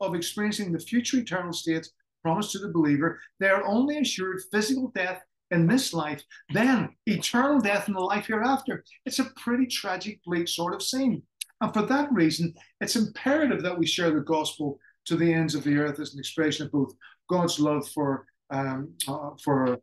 of 0.00 0.14
experiencing 0.14 0.72
the 0.72 0.78
future 0.78 1.18
eternal 1.18 1.52
state 1.52 1.88
promised 2.22 2.52
to 2.52 2.58
the 2.58 2.72
believer. 2.72 3.20
They 3.40 3.48
are 3.48 3.64
only 3.64 3.98
assured 3.98 4.42
physical 4.52 4.92
death 4.94 5.22
in 5.50 5.66
this 5.66 5.92
life, 5.92 6.22
then 6.52 6.90
eternal 7.06 7.60
death 7.60 7.88
in 7.88 7.94
the 7.94 8.00
life 8.00 8.26
hereafter. 8.26 8.84
It's 9.04 9.18
a 9.18 9.30
pretty 9.36 9.66
tragic, 9.66 10.22
bleak 10.24 10.48
sort 10.48 10.74
of 10.74 10.82
scene. 10.82 11.22
And 11.60 11.72
for 11.72 11.82
that 11.82 12.12
reason, 12.12 12.54
it's 12.80 12.96
imperative 12.96 13.62
that 13.62 13.78
we 13.78 13.86
share 13.86 14.10
the 14.10 14.20
gospel 14.20 14.78
to 15.06 15.16
the 15.16 15.32
ends 15.32 15.54
of 15.54 15.64
the 15.64 15.76
earth 15.76 16.00
as 16.00 16.14
an 16.14 16.20
expression 16.20 16.66
of 16.66 16.72
both 16.72 16.94
God's 17.28 17.58
love 17.58 17.88
for 17.88 18.26
um, 18.50 18.92
uh, 19.08 19.30
for 19.42 19.78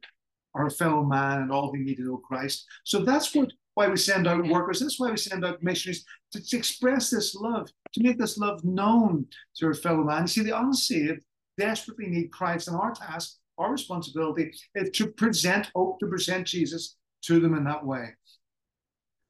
our 0.56 0.70
fellow 0.70 1.04
man 1.04 1.42
and 1.42 1.52
all 1.52 1.72
who 1.72 1.80
need 1.80 1.96
to 1.96 2.04
know 2.04 2.18
Christ. 2.18 2.66
So 2.84 3.00
that's 3.00 3.34
what 3.36 3.52
why 3.80 3.88
we 3.88 3.98
send 3.98 4.28
out 4.28 4.46
workers. 4.46 4.82
That's 4.82 5.00
why 5.00 5.10
we 5.10 5.18
send 5.18 5.46
out 5.46 5.64
missionaries 5.64 6.04
to, 6.34 6.44
to 6.44 6.58
express 6.58 7.10
this 7.10 7.34
love, 7.34 7.70
to 7.94 8.04
make 8.04 8.18
this 8.18 8.38
love 8.38 8.64
known 8.66 9.26
to 9.56 9.68
our 9.68 9.74
fellow 9.74 10.04
man. 10.04 10.24
You 10.24 10.28
see, 10.28 10.44
the 10.44 10.60
unsaved 10.60 11.22
desperately 11.58 12.08
need 12.08 12.32
Christ, 12.32 12.68
and 12.68 12.76
our 12.76 12.94
task, 12.94 13.38
our 13.58 13.72
responsibility, 13.72 14.52
is 14.76 14.90
to 14.92 15.08
present 15.08 15.72
hope, 15.74 16.00
to 16.00 16.08
present 16.08 16.46
Jesus 16.48 16.98
to 17.24 17.40
them 17.40 17.54
in 17.54 17.64
that 17.66 17.86
way. 17.86 18.10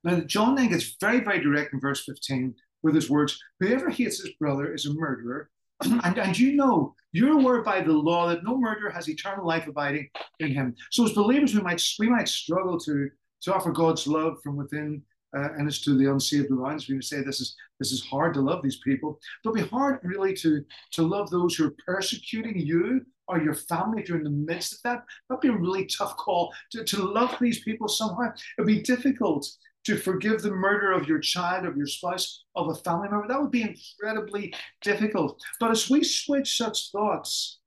Now, 0.03 0.19
John 0.21 0.55
then 0.55 0.69
gets 0.69 0.95
very, 0.99 1.19
very 1.19 1.41
direct 1.41 1.73
in 1.73 1.79
verse 1.79 2.03
15 2.05 2.55
with 2.81 2.95
his 2.95 3.09
words 3.09 3.39
Whoever 3.59 3.89
hates 3.89 4.19
his 4.19 4.33
brother 4.39 4.73
is 4.73 4.85
a 4.85 4.93
murderer, 4.93 5.49
and, 6.03 6.17
and 6.17 6.37
you 6.37 6.53
know, 6.53 6.95
you're 7.11 7.39
aware 7.39 7.61
by 7.61 7.81
the 7.81 7.93
law 7.93 8.27
that 8.27 8.43
no 8.43 8.57
murderer 8.57 8.89
has 8.91 9.09
eternal 9.09 9.45
life 9.45 9.67
abiding 9.67 10.09
in 10.39 10.51
him. 10.51 10.75
So 10.91 11.05
as 11.05 11.13
believers, 11.13 11.55
we 11.55 11.61
might 11.61 11.83
we 11.97 12.09
might 12.09 12.29
struggle 12.29 12.79
to 12.81 13.09
to 13.41 13.53
offer 13.53 13.71
God's 13.71 14.05
love 14.05 14.37
from 14.43 14.57
within, 14.57 15.01
uh, 15.35 15.53
and 15.57 15.67
it's 15.67 15.81
to 15.85 15.97
the 15.97 16.11
unsaved 16.11 16.51
around 16.51 16.75
us. 16.75 16.89
We 16.89 17.01
say 17.01 17.21
this 17.21 17.39
is 17.39 17.55
this 17.79 17.91
is 17.91 18.05
hard 18.05 18.33
to 18.35 18.41
love 18.41 18.61
these 18.61 18.79
people. 18.83 19.19
But 19.43 19.51
It'll 19.51 19.63
be 19.63 19.69
hard 19.69 19.99
really 20.03 20.33
to 20.35 20.63
to 20.91 21.01
love 21.01 21.29
those 21.29 21.55
who 21.55 21.67
are 21.67 21.75
persecuting 21.85 22.59
you 22.59 23.05
or 23.27 23.41
your 23.41 23.53
family 23.53 24.01
if 24.01 24.09
you're 24.09 24.17
in 24.17 24.23
the 24.23 24.29
midst 24.29 24.73
of 24.73 24.79
that. 24.83 25.03
That'd 25.29 25.41
be 25.41 25.47
a 25.49 25.57
really 25.57 25.85
tough 25.85 26.17
call 26.17 26.53
to, 26.71 26.83
to 26.83 27.03
love 27.03 27.35
these 27.39 27.63
people 27.63 27.87
somehow. 27.87 28.33
It'd 28.57 28.67
be 28.67 28.81
difficult 28.81 29.47
to 29.85 29.97
forgive 29.97 30.41
the 30.41 30.51
murder 30.51 30.91
of 30.91 31.07
your 31.07 31.19
child, 31.19 31.65
of 31.65 31.77
your 31.77 31.87
spouse, 31.87 32.43
of 32.55 32.69
a 32.69 32.75
family 32.75 33.09
member. 33.09 33.27
That 33.27 33.41
would 33.41 33.51
be 33.51 33.63
incredibly 33.63 34.53
difficult. 34.81 35.41
But 35.59 35.71
as 35.71 35.89
we 35.89 36.03
switch 36.03 36.57
such 36.57 36.91
thoughts 36.91 37.59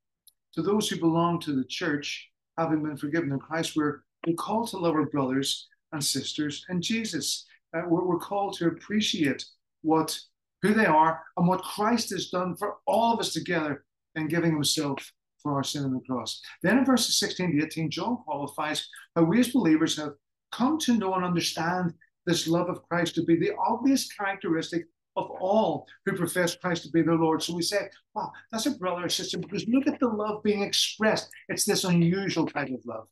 to 0.54 0.62
those 0.62 0.88
who 0.88 1.00
belong 1.00 1.40
to 1.40 1.54
the 1.54 1.64
church, 1.64 2.28
having 2.58 2.82
been 2.82 2.96
forgiven 2.96 3.32
in 3.32 3.38
Christ, 3.38 3.74
we're, 3.74 4.02
we're 4.26 4.34
called 4.34 4.68
to 4.68 4.78
love 4.78 4.94
our 4.94 5.06
brothers 5.06 5.68
and 5.92 6.04
sisters 6.04 6.64
and 6.68 6.82
Jesus. 6.82 7.46
Uh, 7.74 7.82
we're, 7.88 8.04
we're 8.04 8.18
called 8.18 8.54
to 8.58 8.68
appreciate 8.68 9.44
what 9.82 10.18
who 10.62 10.72
they 10.74 10.86
are 10.86 11.20
and 11.36 11.48
what 11.48 11.62
Christ 11.62 12.10
has 12.10 12.28
done 12.28 12.56
for 12.56 12.76
all 12.86 13.12
of 13.12 13.20
us 13.20 13.32
together 13.32 13.84
in 14.14 14.28
giving 14.28 14.52
himself 14.52 15.12
for 15.42 15.54
our 15.54 15.64
sin 15.64 15.84
on 15.84 15.92
the 15.92 16.00
cross. 16.00 16.40
Then 16.62 16.78
in 16.78 16.84
verses 16.84 17.18
16 17.18 17.58
to 17.58 17.66
18, 17.66 17.90
John 17.90 18.18
qualifies 18.24 18.88
how 19.16 19.24
we 19.24 19.40
as 19.40 19.48
believers 19.48 19.96
have 19.96 20.12
come 20.52 20.78
to 20.78 20.96
know 20.96 21.14
and 21.14 21.24
understand 21.24 21.94
this 22.26 22.46
love 22.46 22.68
of 22.68 22.86
Christ 22.88 23.14
to 23.16 23.24
be 23.24 23.36
the 23.36 23.52
obvious 23.56 24.12
characteristic 24.12 24.86
of 25.16 25.30
all 25.40 25.86
who 26.06 26.16
profess 26.16 26.56
Christ 26.56 26.84
to 26.84 26.90
be 26.90 27.02
their 27.02 27.16
Lord. 27.16 27.42
So 27.42 27.54
we 27.54 27.62
say, 27.62 27.88
wow, 28.14 28.32
that's 28.50 28.66
a 28.66 28.70
brother 28.72 29.04
or 29.04 29.08
sister, 29.08 29.38
because 29.38 29.66
look 29.68 29.86
at 29.86 29.98
the 30.00 30.08
love 30.08 30.42
being 30.42 30.62
expressed. 30.62 31.30
It's 31.48 31.64
this 31.64 31.84
unusual 31.84 32.46
type 32.46 32.70
of 32.70 32.80
love. 32.86 33.08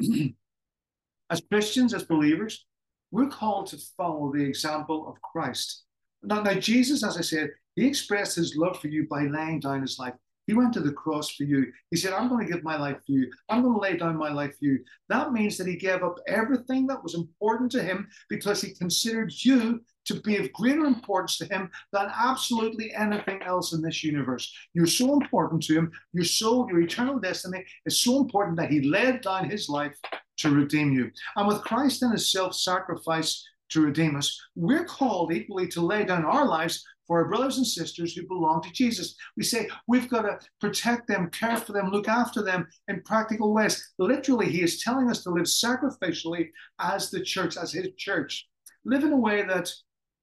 as 1.30 1.42
Christians, 1.50 1.94
as 1.94 2.04
believers, 2.04 2.66
we're 3.10 3.28
called 3.28 3.68
to 3.68 3.78
follow 3.96 4.32
the 4.32 4.42
example 4.42 5.08
of 5.08 5.20
Christ. 5.22 5.84
Now, 6.22 6.42
now, 6.42 6.54
Jesus, 6.54 7.04
as 7.04 7.16
I 7.16 7.20
said, 7.20 7.50
he 7.76 7.86
expressed 7.86 8.36
his 8.36 8.56
love 8.56 8.80
for 8.80 8.88
you 8.88 9.06
by 9.08 9.24
laying 9.26 9.60
down 9.60 9.82
his 9.82 9.98
life. 9.98 10.14
He 10.46 10.54
went 10.54 10.72
to 10.74 10.80
the 10.80 10.92
cross 10.92 11.30
for 11.30 11.44
you. 11.44 11.72
He 11.90 11.96
said, 11.96 12.12
I'm 12.12 12.28
going 12.28 12.46
to 12.46 12.52
give 12.52 12.62
my 12.62 12.76
life 12.76 12.98
for 13.06 13.12
you. 13.12 13.30
I'm 13.48 13.62
going 13.62 13.74
to 13.74 13.80
lay 13.80 13.96
down 13.96 14.16
my 14.16 14.30
life 14.30 14.58
for 14.58 14.66
you. 14.66 14.78
That 15.08 15.32
means 15.32 15.56
that 15.58 15.66
he 15.66 15.76
gave 15.76 16.02
up 16.02 16.18
everything 16.26 16.86
that 16.88 17.02
was 17.02 17.14
important 17.14 17.70
to 17.72 17.82
him 17.82 18.08
because 18.28 18.60
he 18.60 18.74
considered 18.74 19.32
you 19.44 19.80
to 20.06 20.20
be 20.20 20.36
of 20.36 20.52
greater 20.52 20.84
importance 20.84 21.38
to 21.38 21.46
him 21.46 21.70
than 21.92 22.10
absolutely 22.14 22.92
anything 22.94 23.42
else 23.42 23.72
in 23.72 23.80
this 23.80 24.04
universe. 24.04 24.52
You're 24.74 24.86
so 24.86 25.14
important 25.14 25.62
to 25.64 25.74
him. 25.74 25.92
Your 26.12 26.24
soul, 26.24 26.68
your 26.68 26.80
eternal 26.80 27.18
destiny 27.18 27.64
is 27.86 28.00
so 28.00 28.20
important 28.20 28.56
that 28.58 28.70
he 28.70 28.82
laid 28.82 29.22
down 29.22 29.48
his 29.48 29.68
life 29.68 29.96
to 30.38 30.50
redeem 30.50 30.92
you. 30.92 31.10
And 31.36 31.48
with 31.48 31.62
Christ 31.62 32.02
and 32.02 32.12
his 32.12 32.30
self 32.30 32.54
sacrifice 32.54 33.46
to 33.70 33.80
redeem 33.80 34.16
us, 34.16 34.38
we're 34.54 34.84
called 34.84 35.32
equally 35.32 35.68
to 35.68 35.80
lay 35.80 36.04
down 36.04 36.24
our 36.24 36.46
lives 36.46 36.84
for 37.06 37.22
our 37.22 37.28
brothers 37.28 37.58
and 37.58 37.66
sisters 37.66 38.14
who 38.14 38.26
belong 38.26 38.62
to 38.62 38.72
Jesus. 38.72 39.14
We 39.36 39.42
say 39.42 39.68
we've 39.86 40.08
got 40.08 40.22
to 40.22 40.38
protect 40.60 41.08
them, 41.08 41.30
care 41.30 41.56
for 41.56 41.72
them, 41.72 41.90
look 41.90 42.08
after 42.08 42.42
them 42.42 42.66
in 42.88 43.02
practical 43.02 43.52
ways. 43.52 43.92
Literally, 43.98 44.50
he 44.50 44.62
is 44.62 44.82
telling 44.82 45.10
us 45.10 45.22
to 45.24 45.30
live 45.30 45.44
sacrificially 45.44 46.50
as 46.80 47.10
the 47.10 47.20
church, 47.20 47.56
as 47.56 47.72
his 47.72 47.88
church. 47.96 48.46
Live 48.84 49.04
in 49.04 49.12
a 49.12 49.16
way 49.16 49.42
that 49.42 49.72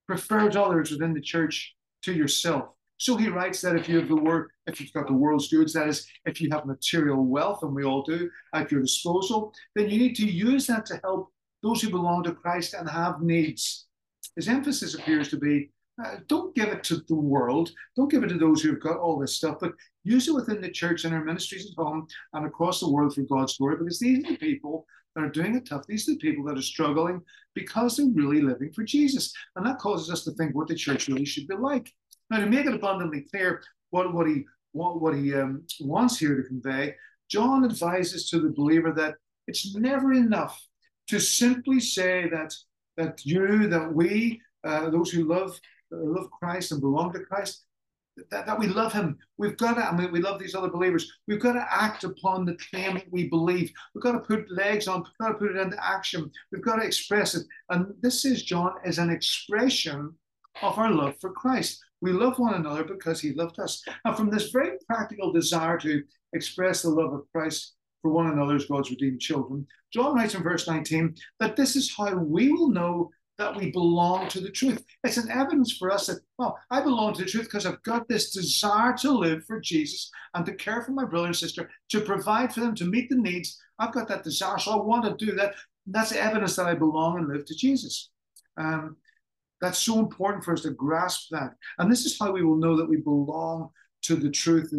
prefers 0.07 0.55
others 0.55 0.91
within 0.91 1.13
the 1.13 1.21
church 1.21 1.75
to 2.03 2.13
yourself. 2.13 2.69
So 2.97 3.17
he 3.17 3.29
writes 3.29 3.61
that 3.61 3.75
if 3.75 3.89
you 3.89 3.97
have 3.97 4.09
the 4.09 4.15
word, 4.15 4.51
if 4.67 4.79
you've 4.79 4.93
got 4.93 5.07
the 5.07 5.13
world's 5.13 5.47
goods, 5.47 5.73
that 5.73 5.88
is, 5.88 6.05
if 6.25 6.39
you 6.39 6.50
have 6.51 6.67
material 6.67 7.25
wealth, 7.25 7.63
and 7.63 7.73
we 7.73 7.83
all 7.83 8.03
do, 8.03 8.29
at 8.53 8.71
your 8.71 8.81
disposal, 8.81 9.53
then 9.75 9.89
you 9.89 9.97
need 9.97 10.15
to 10.17 10.25
use 10.25 10.67
that 10.67 10.85
to 10.85 11.00
help 11.03 11.31
those 11.63 11.81
who 11.81 11.89
belong 11.89 12.23
to 12.23 12.33
Christ 12.33 12.75
and 12.75 12.88
have 12.88 13.21
needs. 13.21 13.88
His 14.35 14.47
emphasis 14.47 14.93
appears 14.93 15.29
to 15.29 15.38
be 15.38 15.71
uh, 16.03 16.17
don't 16.27 16.55
give 16.55 16.70
it 16.70 16.84
to 16.86 16.98
the 17.08 17.15
world, 17.15 17.70
don't 17.96 18.12
give 18.12 18.24
it 18.24 18.27
to 18.27 18.38
those 18.38 18.62
who've 18.62 18.79
got 18.79 18.98
all 18.98 19.20
this 19.20 19.36
stuff, 19.36 19.58
but 19.60 19.74
use 20.03 20.27
it 20.27 20.36
within 20.36 20.62
the 20.62 20.70
church 20.70 21.05
and 21.05 21.13
our 21.13 21.24
ministries 21.24 21.67
at 21.70 21.84
home 21.84 22.08
and 22.34 22.46
across 22.46 22.79
the 22.79 22.89
world 22.89 23.13
for 23.13 23.22
God's 23.22 23.58
glory, 23.58 23.77
because 23.77 24.00
these 24.00 24.25
are 24.25 24.31
the 24.31 24.38
people 24.38 24.86
that 25.15 25.24
are 25.24 25.29
doing 25.29 25.55
it 25.55 25.67
tough. 25.67 25.86
These 25.88 26.08
are 26.08 26.13
the 26.13 26.17
people 26.20 26.46
that 26.46 26.58
are 26.58 26.62
struggling 26.62 27.22
because 27.53 27.98
they're 27.98 28.08
really 28.13 28.41
living 28.41 28.72
for 28.74 28.84
Jesus. 28.84 29.34
And 29.55 29.65
that 29.65 29.79
causes 29.79 30.10
us 30.10 30.24
to 30.24 30.31
think 30.31 30.55
what 30.55 30.67
the 30.67 30.75
church 30.75 31.08
really 31.08 31.25
should 31.25 31.48
be 31.48 31.55
like. 31.55 31.91
Now, 32.29 32.39
to 32.39 32.46
make 32.46 32.65
it 32.65 32.74
abundantly 32.74 33.25
clear 33.29 33.62
what, 33.89 34.13
what 34.13 34.27
he, 34.27 34.46
what, 34.72 35.01
what 35.01 35.15
he 35.15 35.36
um, 35.36 35.63
wants 35.81 36.17
here 36.17 36.38
to 36.38 36.48
convey, 36.48 36.96
John 37.29 37.65
advises 37.65 38.29
to 38.29 38.39
the 38.39 38.50
believer 38.50 38.93
that 38.93 39.15
it's 39.48 39.75
never 39.75 40.13
enough 40.13 40.62
to 41.08 41.20
simply 41.20 41.79
say 41.79 42.29
that 42.29 42.55
that 42.98 43.25
you, 43.25 43.67
that 43.67 43.93
we, 43.93 44.41
uh, 44.63 44.89
those 44.89 45.10
who 45.12 45.24
love 45.24 45.60
love 45.91 46.29
Christ 46.31 46.71
and 46.71 46.81
belong 46.81 47.13
to 47.13 47.19
Christ, 47.19 47.63
that, 48.29 48.45
that 48.45 48.60
we 48.60 48.67
love 48.67 48.93
him. 48.93 49.17
We've 49.38 49.57
got 49.57 49.75
to, 49.75 49.81
I 49.81 49.95
mean, 49.95 50.12
we 50.12 50.21
love 50.21 50.39
these 50.39 50.55
other 50.55 50.69
believers. 50.69 51.12
We've 51.27 51.39
got 51.39 51.53
to 51.53 51.67
act 51.69 52.03
upon 52.03 52.45
the 52.45 52.57
claim 52.69 52.95
that 52.95 53.12
we 53.12 53.29
believe. 53.29 53.71
We've 53.93 54.03
got 54.03 54.13
to 54.13 54.19
put 54.19 54.51
legs 54.51 54.88
on, 54.88 55.01
we've 55.03 55.17
got 55.19 55.29
to 55.29 55.38
put 55.38 55.55
it 55.55 55.57
into 55.57 55.83
action. 55.83 56.31
We've 56.51 56.63
got 56.63 56.77
to 56.77 56.86
express 56.86 57.36
it. 57.36 57.45
And 57.69 57.93
this 58.01 58.25
is, 58.25 58.43
John, 58.43 58.74
is 58.86 58.98
an 58.98 59.10
expression 59.10 60.13
of 60.62 60.77
our 60.77 60.91
love 60.91 61.15
for 61.19 61.31
Christ. 61.31 61.81
We 62.01 62.12
love 62.12 62.39
one 62.39 62.55
another 62.55 62.83
because 62.83 63.21
he 63.21 63.33
loved 63.33 63.60
us. 63.60 63.83
And 64.05 64.15
from 64.15 64.29
this 64.29 64.50
very 64.50 64.77
practical 64.88 65.31
desire 65.31 65.77
to 65.79 66.03
express 66.33 66.81
the 66.81 66.89
love 66.89 67.13
of 67.13 67.25
Christ 67.33 67.74
for 68.01 68.12
one 68.12 68.27
another 68.27 68.55
as 68.55 68.65
God's 68.65 68.89
redeemed 68.89 69.21
children, 69.21 69.67
John 69.93 70.15
writes 70.15 70.33
in 70.33 70.41
verse 70.43 70.67
19 70.67 71.15
that 71.39 71.55
this 71.55 71.75
is 71.75 71.93
how 71.95 72.15
we 72.15 72.51
will 72.51 72.69
know 72.69 73.12
that 73.41 73.55
we 73.55 73.71
belong 73.71 74.27
to 74.29 74.39
the 74.39 74.51
truth. 74.51 74.83
It's 75.03 75.17
an 75.17 75.31
evidence 75.31 75.75
for 75.75 75.91
us 75.91 76.05
that, 76.07 76.19
well, 76.38 76.60
I 76.69 76.81
belong 76.81 77.13
to 77.15 77.24
the 77.24 77.29
truth 77.29 77.45
because 77.45 77.65
I've 77.65 77.81
got 77.81 78.07
this 78.07 78.31
desire 78.31 78.93
to 78.98 79.12
live 79.12 79.43
for 79.45 79.60
Jesus 79.60 80.12
and 80.36 80.45
to 80.45 80.53
care 80.53 80.83
for 80.83 80.91
my 80.91 81.05
brother 81.05 81.27
and 81.27 81.36
sister, 81.36 81.69
to 81.89 82.01
provide 82.01 82.53
for 82.53 82.60
them, 82.60 82.75
to 82.75 82.86
meet 82.86 83.10
the 83.10 83.15
needs. 83.15 83.60
I've 83.79 83.93
got 83.93 84.07
that 84.10 84.24
desire, 84.24 84.60
so 84.60 84.71
I 84.71 84.75
want 84.75 85.05
to 85.05 85.25
do 85.25 85.33
that. 85.38 85.55
That's 85.88 86.12
evidence 86.12 86.55
that 86.55 86.67
I 86.67 86.75
belong 86.75 87.17
and 87.17 87.27
live 87.27 87.45
to 87.45 87.55
Jesus. 87.55 88.12
Um, 88.57 88.98
that's 89.60 89.79
so 89.79 89.98
important 89.98 90.43
for 90.43 90.53
us 90.53 90.62
to 90.62 90.71
grasp 90.71 91.29
that. 91.31 91.55
And 91.79 91.91
this 91.91 92.05
is 92.05 92.17
how 92.19 92.31
we 92.31 92.43
will 92.43 92.57
know 92.57 92.77
that 92.77 92.89
we 92.89 92.98
belong 92.98 93.69
to 94.03 94.15
the 94.15 94.29
truth. 94.29 94.74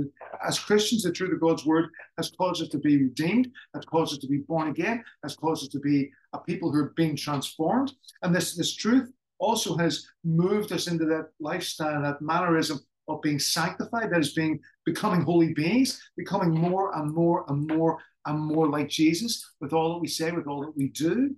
As 0.47 0.59
Christians, 0.59 1.03
the 1.03 1.13
truth 1.13 1.33
of 1.33 1.41
God's 1.41 1.65
word 1.65 1.91
has 2.17 2.31
caused 2.31 2.63
us 2.63 2.69
to 2.69 2.79
be 2.79 2.97
redeemed, 2.97 3.49
has 3.75 3.85
caused 3.85 4.13
us 4.13 4.19
to 4.19 4.29
be 4.29 4.39
born 4.39 4.69
again, 4.69 5.03
has 5.23 5.37
caused 5.37 5.65
us 5.65 5.69
to 5.71 5.81
be 5.81 6.11
a 6.33 6.39
people 6.39 6.73
who 6.73 6.79
are 6.81 6.95
being 6.97 7.17
transformed. 7.17 7.93
And 8.23 8.35
this, 8.35 8.57
this 8.57 8.75
truth 8.75 9.11
also 9.39 9.77
has 9.77 10.07
moved 10.25 10.73
us 10.73 10.87
into 10.87 11.05
that 11.07 11.29
lifestyle, 11.41 12.03
that 12.03 12.23
mannerism 12.23 12.81
of 13.09 13.21
being 13.23 13.39
sanctified, 13.39 14.11
that 14.11 14.21
is 14.21 14.35
being 14.35 14.61
becoming 14.85 15.23
holy 15.23 15.53
beings, 15.53 16.01
becoming 16.17 16.51
more 16.51 16.97
and 16.97 17.13
more 17.13 17.45
and 17.49 17.67
more 17.67 17.99
and 18.27 18.39
more 18.39 18.69
like 18.69 18.89
Jesus 18.89 19.45
with 19.61 19.73
all 19.73 19.95
that 19.95 20.01
we 20.01 20.09
say, 20.09 20.31
with 20.31 20.47
all 20.47 20.63
that 20.63 20.77
we 20.77 20.89
do. 20.89 21.35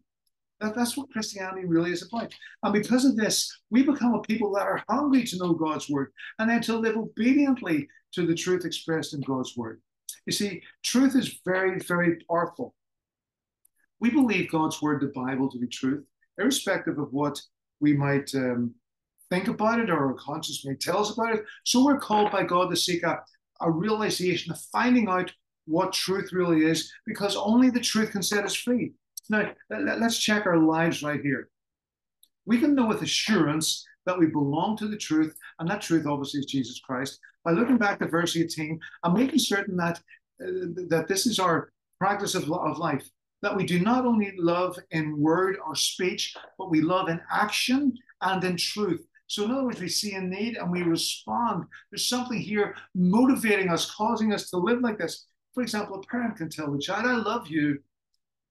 That, 0.65 0.75
that's 0.75 0.97
what 0.97 1.11
Christianity 1.11 1.67
really 1.67 1.93
is 1.93 2.09
about. 2.09 2.33
And 2.63 2.73
because 2.73 3.05
of 3.05 3.17
this, 3.17 3.55
we 3.71 3.83
become 3.83 4.15
a 4.15 4.23
people 4.23 4.51
that 4.55 4.67
are 4.67 4.83
hungry 4.89 5.23
to 5.25 5.37
know 5.37 5.53
God's 5.53 5.91
word 5.91 6.11
and 6.39 6.49
then 6.49 6.63
to 6.63 6.79
live 6.79 6.97
obediently 6.97 7.87
to 8.15 8.27
the 8.27 8.35
truth 8.35 8.65
expressed 8.65 9.13
in 9.13 9.21
God's 9.21 9.55
word. 9.59 9.83
You 10.25 10.33
see, 10.33 10.63
truth 10.83 11.17
is 11.17 11.39
very, 11.45 11.79
very 11.81 12.17
powerful. 12.31 12.75
We 14.01 14.09
believe 14.09 14.51
God's 14.51 14.81
word, 14.81 15.03
the 15.03 15.13
Bible, 15.15 15.51
to 15.51 15.59
be 15.59 15.67
truth, 15.67 16.03
irrespective 16.39 16.99
of 16.99 17.13
what 17.13 17.39
we 17.81 17.93
might 17.93 18.35
um, 18.35 18.75
think 19.29 19.49
about 19.49 19.81
it 19.81 19.91
or 19.91 20.07
our 20.07 20.15
conscience 20.15 20.65
may 20.65 20.77
tell 20.77 20.99
us 20.99 21.11
about 21.13 21.35
it. 21.35 21.45
So 21.65 21.85
we're 21.85 21.99
called 21.99 22.33
by 22.33 22.45
God 22.45 22.71
to 22.71 22.77
seek 22.77 23.03
a, 23.03 23.21
a 23.61 23.71
realization 23.71 24.51
of 24.51 24.61
finding 24.73 25.09
out 25.09 25.31
what 25.67 25.93
truth 25.93 26.33
really 26.33 26.65
is, 26.65 26.91
because 27.05 27.37
only 27.37 27.69
the 27.69 27.81
truth 27.81 28.13
can 28.13 28.23
set 28.23 28.45
us 28.45 28.55
free. 28.55 28.93
Now, 29.31 29.53
let's 29.71 30.19
check 30.19 30.47
our 30.47 30.59
lives 30.59 31.03
right 31.03 31.21
here. 31.21 31.49
We 32.47 32.59
can 32.59 32.75
know 32.75 32.87
with 32.87 33.03
assurance 33.03 33.87
that 34.07 34.19
we 34.19 34.27
belong 34.27 34.77
to 34.79 34.89
the 34.89 34.97
truth, 34.97 35.37
and 35.59 35.69
that 35.71 35.81
truth 35.81 36.07
obviously 36.07 36.41
is 36.41 36.47
Jesus 36.47 36.81
Christ, 36.81 37.19
by 37.45 37.53
looking 37.53 37.79
back 37.79 37.99
to 37.99 38.07
verse 38.07 38.37
18 38.37 38.79
and 39.03 39.15
making 39.15 39.39
certain 39.39 39.77
that, 39.77 39.99
uh, 40.43 40.87
that 40.89 41.07
this 41.09 41.27
is 41.27 41.39
our 41.39 41.73
practice 41.99 42.35
of, 42.35 42.51
of 42.51 42.79
life, 42.79 43.09
that 43.43 43.57
we 43.57 43.65
do 43.65 43.79
not 43.81 44.05
only 44.05 44.33
love 44.37 44.79
in 44.91 45.19
word 45.19 45.57
or 45.67 45.75
speech, 45.75 46.35
but 46.59 46.71
we 46.71 46.81
love 46.81 47.09
in 47.09 47.21
action 47.31 47.95
and 48.21 48.45
in 48.45 48.57
truth. 48.57 49.07
So, 49.27 49.45
in 49.45 49.51
other 49.51 49.65
words, 49.65 49.81
we 49.81 49.89
see 49.89 50.15
a 50.15 50.21
need 50.21 50.57
and 50.57 50.71
we 50.71 50.83
respond. 50.83 51.65
There's 51.91 52.07
something 52.07 52.39
here 52.39 52.75
motivating 52.95 53.71
us, 53.71 53.91
causing 53.91 54.33
us 54.33 54.51
to 54.51 54.59
live 54.59 54.81
like 54.81 54.99
this. 54.99 55.27
For 55.55 55.63
example, 55.63 55.97
a 55.97 56.07
parent 56.07 56.37
can 56.37 56.51
tell 56.51 56.71
the 56.71 56.79
child, 56.79 57.07
I 57.07 57.17
love 57.17 57.49
you, 57.49 57.79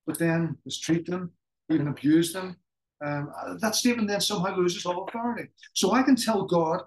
but 0.06 0.20
then 0.20 0.58
mistreat 0.66 1.06
them, 1.06 1.32
even 1.70 1.88
abuse 1.88 2.34
them, 2.34 2.58
um, 3.04 3.32
that 3.60 3.76
statement 3.76 4.08
then 4.08 4.22
somehow 4.22 4.56
loses 4.56 4.86
all 4.86 5.04
authority. 5.04 5.50
So 5.74 5.92
I 5.92 6.04
can 6.04 6.16
tell 6.16 6.46
God, 6.46 6.82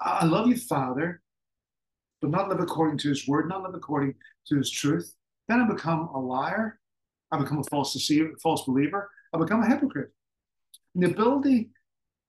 I 0.00 0.24
love 0.24 0.48
you, 0.48 0.56
Father, 0.56 1.20
but 2.20 2.30
not 2.30 2.48
live 2.48 2.60
according 2.60 2.98
to 2.98 3.08
his 3.08 3.28
word, 3.28 3.48
not 3.48 3.62
live 3.62 3.74
according 3.74 4.14
to 4.48 4.56
his 4.56 4.70
truth. 4.70 5.14
Then 5.48 5.60
I 5.60 5.66
become 5.66 6.08
a 6.14 6.18
liar. 6.18 6.80
I 7.30 7.38
become 7.38 7.58
a 7.58 7.64
false 7.64 7.92
deceiver, 7.92 8.32
false 8.42 8.64
believer. 8.64 9.10
I 9.32 9.38
become 9.38 9.62
a 9.62 9.68
hypocrite. 9.68 10.10
And 10.94 11.04
the 11.04 11.10
ability 11.10 11.70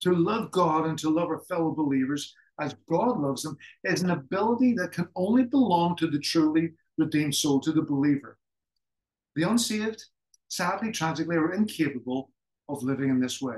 to 0.01 0.13
love 0.13 0.51
God 0.51 0.85
and 0.85 0.97
to 0.99 1.09
love 1.09 1.29
our 1.29 1.39
fellow 1.41 1.71
believers 1.71 2.35
as 2.59 2.75
God 2.89 3.19
loves 3.19 3.43
them 3.43 3.57
is 3.83 4.03
an 4.03 4.11
ability 4.11 4.73
that 4.75 4.91
can 4.91 5.07
only 5.15 5.43
belong 5.43 5.95
to 5.97 6.07
the 6.07 6.19
truly 6.19 6.73
redeemed 6.97 7.35
soul, 7.35 7.59
to 7.61 7.71
the 7.71 7.81
believer. 7.81 8.37
The 9.35 9.49
unsaved 9.49 10.05
sadly, 10.55 10.91
tragically, 10.91 11.35
are 11.35 11.53
incapable 11.53 12.29
of 12.69 12.83
living 12.83 13.09
in 13.09 13.19
this 13.19 13.41
way. 13.41 13.57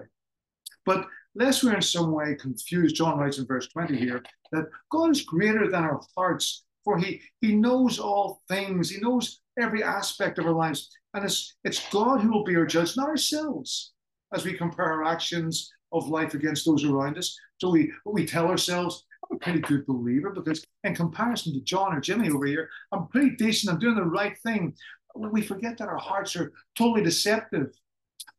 But 0.86 1.08
lest 1.36 1.64
we're 1.64 1.76
in 1.76 1.82
some 1.82 2.12
way 2.12 2.36
confused, 2.36 2.96
John 2.96 3.18
writes 3.18 3.38
in 3.38 3.46
verse 3.46 3.68
20 3.68 3.98
here 3.98 4.24
that 4.52 4.66
God 4.92 5.12
is 5.12 5.24
greater 5.24 5.70
than 5.70 5.84
our 5.84 6.02
hearts, 6.16 6.64
for 6.84 6.98
he, 6.98 7.22
he 7.42 7.56
knows 7.56 8.00
all 8.00 8.42
things, 8.48 8.90
He 8.90 9.02
knows 9.02 9.42
every 9.60 9.84
aspect 9.84 10.40
of 10.40 10.46
our 10.46 10.54
lives. 10.54 10.90
And 11.14 11.26
it's, 11.26 11.56
it's 11.64 11.90
God 11.90 12.22
who 12.22 12.32
will 12.32 12.44
be 12.44 12.56
our 12.56 12.66
judge, 12.66 12.96
not 12.96 13.10
ourselves, 13.10 13.94
as 14.34 14.46
we 14.46 14.54
compare 14.54 14.86
our 14.86 15.04
actions 15.04 15.72
of 15.92 16.10
life 16.10 16.34
against 16.34 16.66
those 16.66 16.84
around 16.84 17.18
us. 17.18 17.38
So 17.58 17.70
we, 17.70 17.92
we 18.06 18.26
tell 18.26 18.48
ourselves, 18.48 19.06
I'm 19.30 19.38
a 19.38 19.40
pretty 19.40 19.62
good 19.62 19.86
believer 19.88 20.30
because, 20.30 20.64
in 20.84 20.94
comparison 20.94 21.54
to 21.54 21.62
John 21.62 21.96
or 21.96 22.00
Jimmy 22.00 22.30
over 22.30 22.46
here, 22.46 22.70
I'm 22.92 23.08
pretty 23.08 23.36
decent. 23.38 23.74
I'm 23.74 23.80
doing 23.80 23.96
the 23.96 24.04
right 24.04 24.38
thing 24.44 24.76
we 25.16 25.42
forget 25.42 25.78
that 25.78 25.88
our 25.88 25.98
hearts 25.98 26.36
are 26.36 26.52
totally 26.78 27.04
deceptive. 27.04 27.68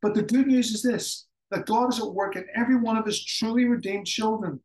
But 0.03 0.15
the 0.15 0.23
good 0.23 0.47
news 0.47 0.73
is 0.73 0.83
this 0.83 1.27
that 1.51 1.67
God 1.67 1.93
is 1.93 2.01
at 2.01 2.07
work 2.07 2.35
in 2.35 2.45
every 2.57 2.77
one 2.77 2.97
of 2.97 3.07
his 3.07 3.25
truly 3.25 3.67
redeemed 3.67 4.07
children. 4.07 4.61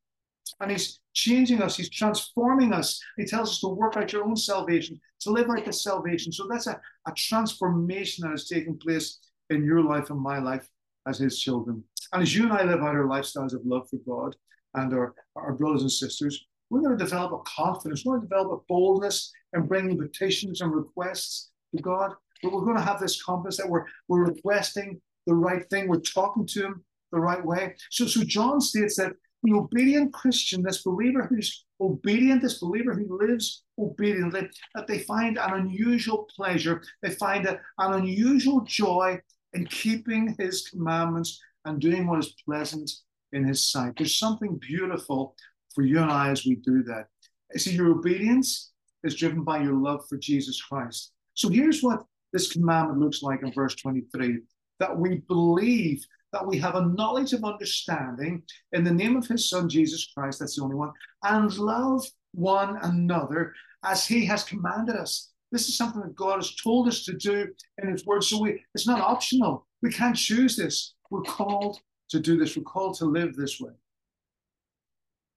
And 0.59 0.71
he's 0.71 0.99
changing 1.13 1.61
us, 1.61 1.77
he's 1.77 1.89
transforming 1.89 2.73
us. 2.73 2.99
He 3.17 3.25
tells 3.25 3.49
us 3.49 3.59
to 3.61 3.67
work 3.67 3.97
out 3.97 4.11
your 4.11 4.25
own 4.25 4.35
salvation, 4.35 4.99
to 5.21 5.29
live 5.29 5.49
out 5.49 5.63
this 5.63 5.83
salvation. 5.83 6.31
So 6.31 6.47
that's 6.49 6.67
a, 6.67 6.79
a 7.07 7.11
transformation 7.15 8.27
that 8.27 8.33
is 8.33 8.47
taking 8.47 8.77
place 8.77 9.19
in 9.49 9.63
your 9.63 9.81
life 9.81 10.09
and 10.09 10.19
my 10.19 10.39
life 10.39 10.67
as 11.07 11.19
his 11.19 11.39
children. 11.39 11.83
And 12.13 12.21
as 12.21 12.35
you 12.35 12.43
and 12.43 12.53
I 12.53 12.63
live 12.63 12.81
out 12.81 12.95
our 12.95 13.07
lifestyles 13.07 13.53
of 13.53 13.65
love 13.65 13.87
for 13.89 13.97
God 13.97 14.35
and 14.73 14.93
our, 14.93 15.13
our 15.35 15.53
brothers 15.53 15.83
and 15.83 15.91
sisters, 15.91 16.45
we're 16.69 16.81
going 16.81 16.97
to 16.97 17.03
develop 17.03 17.31
a 17.33 17.43
confidence, 17.43 18.05
we're 18.05 18.17
going 18.17 18.27
to 18.27 18.27
develop 18.27 18.61
a 18.61 18.65
boldness 18.67 19.31
and 19.53 19.67
bring 19.67 19.97
petitions 19.97 20.61
and 20.61 20.73
requests 20.73 21.50
God, 21.79 22.13
but 22.43 22.51
we're 22.51 22.65
going 22.65 22.77
to 22.77 22.83
have 22.83 22.99
this 22.99 23.21
compass 23.21 23.57
that 23.57 23.69
we're 23.69 23.85
we're 24.07 24.25
requesting 24.25 24.99
the 25.27 25.35
right 25.35 25.69
thing, 25.69 25.87
we're 25.87 25.99
talking 25.99 26.45
to 26.47 26.65
Him 26.65 26.83
the 27.11 27.19
right 27.19 27.43
way. 27.45 27.75
So, 27.89 28.05
so 28.05 28.23
John 28.23 28.61
states 28.61 28.95
that 28.97 29.13
the 29.43 29.53
obedient 29.53 30.13
Christian, 30.13 30.61
this 30.61 30.83
believer 30.83 31.25
who's 31.25 31.65
obedient, 31.79 32.41
this 32.41 32.59
believer 32.59 32.93
who 32.93 33.19
lives 33.19 33.63
obediently, 33.79 34.49
that 34.75 34.87
they 34.87 34.99
find 34.99 35.37
an 35.37 35.53
unusual 35.53 36.27
pleasure, 36.35 36.83
they 37.01 37.11
find 37.11 37.45
a, 37.47 37.59
an 37.79 37.93
unusual 37.93 38.61
joy 38.61 39.19
in 39.53 39.65
keeping 39.67 40.35
his 40.39 40.67
commandments 40.69 41.39
and 41.65 41.79
doing 41.79 42.07
what 42.07 42.19
is 42.19 42.35
pleasant 42.45 42.89
in 43.33 43.43
his 43.43 43.71
sight. 43.71 43.93
There's 43.97 44.17
something 44.17 44.57
beautiful 44.57 45.35
for 45.73 45.83
you 45.83 45.99
and 45.99 46.11
I 46.11 46.29
as 46.29 46.45
we 46.45 46.55
do 46.55 46.83
that. 46.83 47.07
See, 47.57 47.71
your 47.71 47.91
obedience 47.91 48.71
is 49.03 49.15
driven 49.15 49.43
by 49.43 49.61
your 49.61 49.73
love 49.73 50.05
for 50.07 50.17
Jesus 50.17 50.61
Christ. 50.61 51.11
So 51.33 51.50
here's 51.50 51.81
what 51.81 52.03
this 52.33 52.51
commandment 52.51 53.00
looks 53.00 53.21
like 53.21 53.41
in 53.43 53.53
verse 53.53 53.75
23 53.75 54.39
that 54.79 54.97
we 54.97 55.17
believe 55.27 56.03
that 56.33 56.45
we 56.45 56.57
have 56.57 56.75
a 56.75 56.85
knowledge 56.85 57.33
of 57.33 57.43
understanding 57.43 58.41
in 58.71 58.83
the 58.83 58.91
name 58.91 59.15
of 59.15 59.27
his 59.27 59.50
son 59.50 59.69
Jesus 59.69 60.11
Christ, 60.15 60.39
that's 60.39 60.55
the 60.55 60.63
only 60.63 60.75
one, 60.75 60.91
and 61.23 61.55
love 61.57 62.05
one 62.33 62.77
another 62.81 63.53
as 63.83 64.07
he 64.07 64.25
has 64.25 64.43
commanded 64.43 64.95
us. 64.95 65.31
This 65.51 65.67
is 65.67 65.77
something 65.77 66.01
that 66.01 66.15
God 66.15 66.38
has 66.38 66.55
told 66.55 66.88
us 66.88 67.03
to 67.05 67.13
do 67.13 67.47
in 67.81 67.89
his 67.89 68.05
word. 68.05 68.23
So 68.23 68.41
we, 68.41 68.63
it's 68.73 68.88
not 68.88 69.01
optional. 69.01 69.67
We 69.81 69.91
can't 69.91 70.15
choose 70.15 70.55
this. 70.55 70.93
We're 71.09 71.21
called 71.23 71.79
to 72.09 72.19
do 72.19 72.38
this. 72.38 72.55
We're 72.55 72.63
called 72.63 72.97
to 73.00 73.05
live 73.05 73.35
this 73.35 73.59
way. 73.59 73.73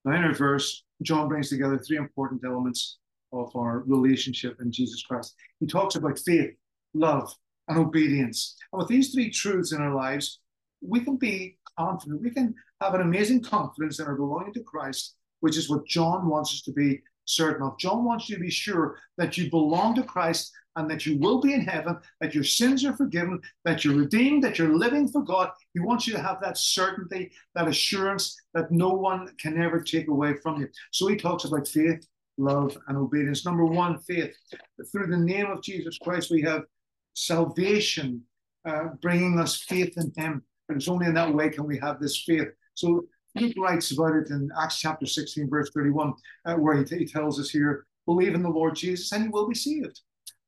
Now, 0.05 0.13
in 0.17 0.25
our 0.25 0.35
verse, 0.35 0.85
John 1.03 1.29
brings 1.29 1.49
together 1.49 1.79
three 1.79 1.97
important 1.97 2.43
elements 2.45 2.99
of 3.35 3.55
our 3.57 3.81
relationship 3.81 4.61
in 4.61 4.71
Jesus 4.71 5.03
Christ. 5.03 5.35
He 5.61 5.67
talks 5.67 5.95
about 5.95 6.19
faith, 6.19 6.55
love, 6.95 7.35
and 7.69 7.79
obedience. 7.79 8.57
And 8.73 8.79
with 8.79 8.89
these 8.89 9.13
three 9.13 9.31
truths 9.31 9.73
in 9.73 9.81
our 9.81 9.95
lives, 9.95 10.41
we 10.81 11.01
can 11.01 11.17
be 11.17 11.59
confident. 11.79 12.23
We 12.23 12.31
can 12.31 12.55
have 12.81 12.95
an 12.95 13.01
amazing 13.01 13.43
confidence 13.43 13.99
in 13.99 14.07
our 14.07 14.17
belonging 14.17 14.53
to 14.55 14.63
Christ, 14.63 15.17
which 15.41 15.57
is 15.57 15.71
what 15.71 15.87
John 15.87 16.29
wants 16.29 16.55
us 16.55 16.63
to 16.63 16.73
be 16.73 17.03
certain 17.25 17.63
of. 17.63 17.79
John 17.79 18.05
wants 18.05 18.29
you 18.29 18.37
to 18.37 18.43
be 18.43 18.51
sure 18.51 18.99
that 19.17 19.39
you 19.39 19.51
belong 19.51 19.95
to 19.95 20.03
Christ 20.03 20.53
and 20.77 20.91
that 20.91 21.07
you 21.07 21.19
will 21.19 21.41
be 21.41 21.55
in 21.55 21.61
heaven, 21.61 21.97
that 22.21 22.35
your 22.35 22.45
sins 22.45 22.85
are 22.85 22.97
forgiven, 22.97 23.41
that 23.65 23.85
you're 23.85 23.97
redeemed, 23.97 24.43
that 24.43 24.59
you're 24.59 24.77
living 24.77 25.09
for 25.09 25.23
God. 25.23 25.51
He 25.73 25.81
wants 25.81 26.07
you 26.07 26.15
to 26.15 26.23
have 26.23 26.41
that 26.43 26.59
certainty, 26.59 27.31
that 27.55 27.69
assurance 27.69 28.37
that 28.55 28.71
no 28.73 28.91
one 28.91 29.29
can 29.39 29.61
ever 29.61 29.81
take 29.81 30.09
away 30.09 30.35
from 30.43 30.61
you. 30.61 30.69
So 30.91 31.07
he 31.07 31.17
talks 31.17 31.45
about 31.45 31.69
faith, 31.69 32.05
love, 32.37 32.77
and 32.89 32.97
obedience. 32.97 33.45
Number 33.45 33.65
one, 33.65 33.99
faith. 34.01 34.35
Through 34.91 35.09
the 35.09 35.17
name 35.17 35.47
of 35.47 35.63
Jesus 35.63 35.99
Christ, 35.99 36.31
we 36.31 36.43
have 36.43 36.63
salvation, 37.15 38.23
uh, 38.65 38.89
bringing 39.01 39.39
us 39.39 39.63
faith 39.63 39.95
in 39.97 40.13
Him. 40.17 40.43
And 40.69 40.77
it's 40.77 40.89
only 40.89 41.07
in 41.07 41.15
that 41.15 41.33
way 41.33 41.51
can 41.51 41.67
we 41.67 41.79
have 41.79 42.01
this 42.01 42.23
faith. 42.25 42.49
So 42.75 43.05
Luke 43.35 43.55
writes 43.59 43.93
about 43.93 44.17
it 44.17 44.31
in 44.31 44.49
Acts 44.61 44.79
chapter 44.79 45.07
16, 45.07 45.49
verse 45.49 45.71
31, 45.75 46.15
uh, 46.47 46.55
where 46.55 46.77
he, 46.77 46.85
t- 46.85 46.99
he 46.99 47.07
tells 47.07 47.39
us 47.39 47.51
here, 47.51 47.87
believe 48.07 48.35
in 48.35 48.43
the 48.43 48.49
Lord 48.49 48.77
Jesus 48.77 49.13
and 49.13 49.25
you 49.25 49.31
will 49.31 49.49
be 49.49 49.55
saved. 49.55 50.01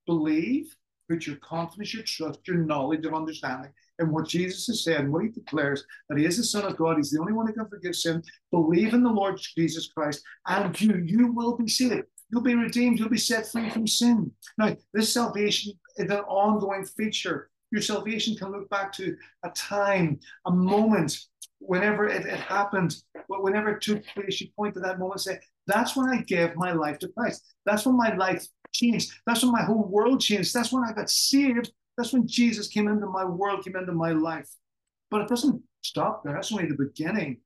Believe, 0.07 0.75
put 1.11 1.27
your 1.27 1.37
confidence, 1.37 1.93
your 1.93 2.05
trust, 2.05 2.41
your 2.47 2.59
knowledge 2.59 3.05
of 3.05 3.15
understanding 3.15 3.73
in 3.99 4.11
what 4.11 4.29
Jesus 4.29 4.67
has 4.67 4.85
said 4.85 5.01
and 5.01 5.13
what 5.13 5.23
he 5.23 5.29
declares 5.29 5.85
that 6.09 6.19
he 6.19 6.25
is 6.25 6.37
the 6.37 6.45
Son 6.45 6.65
of 6.65 6.77
God. 6.77 6.97
He's 6.97 7.11
the 7.11 7.21
only 7.21 7.33
one 7.33 7.47
who 7.47 7.53
can 7.53 7.69
forgive 7.69 7.97
sin. 7.97 8.23
Believe 8.51 8.95
in 8.95 9.03
the 9.03 9.11
Lord 9.11 9.39
Jesus 9.39 9.89
Christ 9.89 10.23
and 10.47 10.79
you, 10.81 11.03
you 11.05 11.33
will 11.33 11.57
be 11.57 11.69
saved. 11.69 12.07
You'll 12.31 12.43
be 12.43 12.55
redeemed. 12.55 12.99
You'll 12.99 13.09
be 13.09 13.19
set 13.19 13.47
free 13.47 13.71
from 13.71 13.87
sin. 13.87 14.33
Now, 14.59 14.77
this 14.93 15.13
salvation 15.13 15.75
is 15.97 16.11
an 16.11 16.19
ongoing 16.21 16.85
feature. 16.85 17.51
Your 17.71 17.83
salvation 17.83 18.37
can 18.37 18.53
look 18.53 18.69
back 18.69 18.93
to 18.95 19.17
a 19.45 19.51
time, 19.51 20.19
a 20.45 20.51
moment, 20.51 21.19
whenever 21.59 22.07
it, 22.07 22.27
it 22.27 22.41
happened, 22.41 22.97
but 23.29 23.43
whenever 23.43 23.71
it 23.71 23.83
took 23.83 24.05
place. 24.07 24.41
You 24.41 24.49
point 24.57 24.75
to 24.75 24.81
that 24.81 24.99
moment 24.99 25.27
and 25.27 25.37
say, 25.37 25.41
That's 25.67 25.97
when 25.97 26.09
I 26.09 26.23
gave 26.23 26.57
my 26.57 26.73
life 26.73 26.99
to 27.01 27.09
Christ. 27.09 27.55
That's 27.65 27.87
when 27.87 27.97
my 27.97 28.15
life 28.15 28.47
changed. 28.73 29.13
That's 29.27 29.43
when 29.43 29.53
my 29.53 29.63
whole 29.63 29.85
world 29.85 30.21
changed. 30.21 30.55
That's 30.55 30.73
when 30.73 30.85
I 30.85 30.93
got 30.93 31.11
saved. 31.11 31.73
That's 31.97 32.13
when 32.13 32.27
Jesus 32.27 32.69
came 32.69 32.89
into 32.89 33.07
my 33.07 33.25
world, 33.25 33.65
came 33.65 33.77
into 33.77 33.93
my 33.93 34.13
life. 34.13 34.49
But 35.11 35.23
it 35.23 35.29
doesn't 35.29 35.63
stop 35.83 36.23
there. 36.25 36.35
That's 36.35 36.53
only 36.53 36.67
the 36.67 36.75
beginning. 36.75 37.39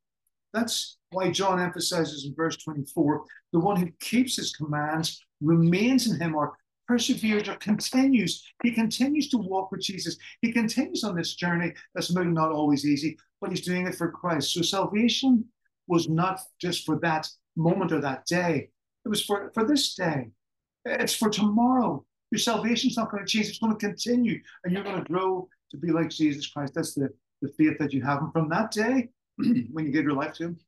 That's 0.53 0.99
why 1.11 1.31
John 1.31 1.61
emphasizes 1.61 2.25
in 2.25 2.35
verse 2.35 2.57
24 2.57 3.25
the 3.53 3.61
one 3.61 3.77
who 3.77 3.91
keeps 4.01 4.37
his 4.37 4.53
commands 4.53 5.25
remains 5.41 6.11
in 6.11 6.21
him 6.21 6.35
or 6.35 6.57
perseveres 6.89 7.49
or 7.49 7.55
continues. 7.57 8.45
He 8.63 8.73
continues 8.73 9.29
to 9.29 9.39
walk 9.39 9.71
with 9.71 9.81
Jesus. 9.81 10.17
He 10.43 10.53
continues 10.53 11.05
on 11.05 11.15
this 11.15 11.35
journey 11.37 11.73
that's 11.95 12.13
maybe 12.13 12.31
not 12.31 12.51
always 12.51 12.85
easy, 12.85 13.17
but 13.41 13.51
he's 13.51 13.61
doing 13.61 13.87
it 13.87 13.95
for 13.95 14.11
Christ. 14.11 14.53
So 14.53 14.63
salvation 14.63 15.45
was 15.87 16.09
not 16.09 16.41
just 16.61 16.85
for 16.85 16.99
that 17.01 17.29
moment 17.57 17.93
or 17.93 18.01
that 18.01 18.27
day, 18.27 18.71
it 19.05 19.09
was 19.09 19.25
for, 19.25 19.51
for 19.55 19.65
this 19.65 19.95
day. 19.95 20.31
It's 20.85 21.15
for 21.15 21.31
tomorrow. 21.31 22.05
Your 22.31 22.39
salvation's 22.39 22.97
not 22.97 23.11
going 23.11 23.25
to 23.25 23.31
change, 23.31 23.49
it's 23.49 23.59
going 23.59 23.77
to 23.77 23.87
continue, 23.87 24.41
and 24.65 24.73
you're 24.73 24.85
going 24.85 25.03
to 25.03 25.13
grow 25.13 25.49
to 25.71 25.77
be 25.77 25.91
like 25.91 26.11
Jesus 26.11 26.47
Christ. 26.47 26.75
That's 26.75 26.95
the, 26.95 27.11
the 27.43 27.49
faith 27.59 27.79
that 27.79 27.93
you 27.93 28.03
have. 28.03 28.23
And 28.23 28.33
from 28.33 28.49
that 28.51 28.71
day, 28.71 29.09
when 29.37 29.87
you 29.87 29.93
gave 29.93 30.05
your 30.05 30.15
life 30.15 30.35
to 30.35 30.45
Him, 30.45 30.59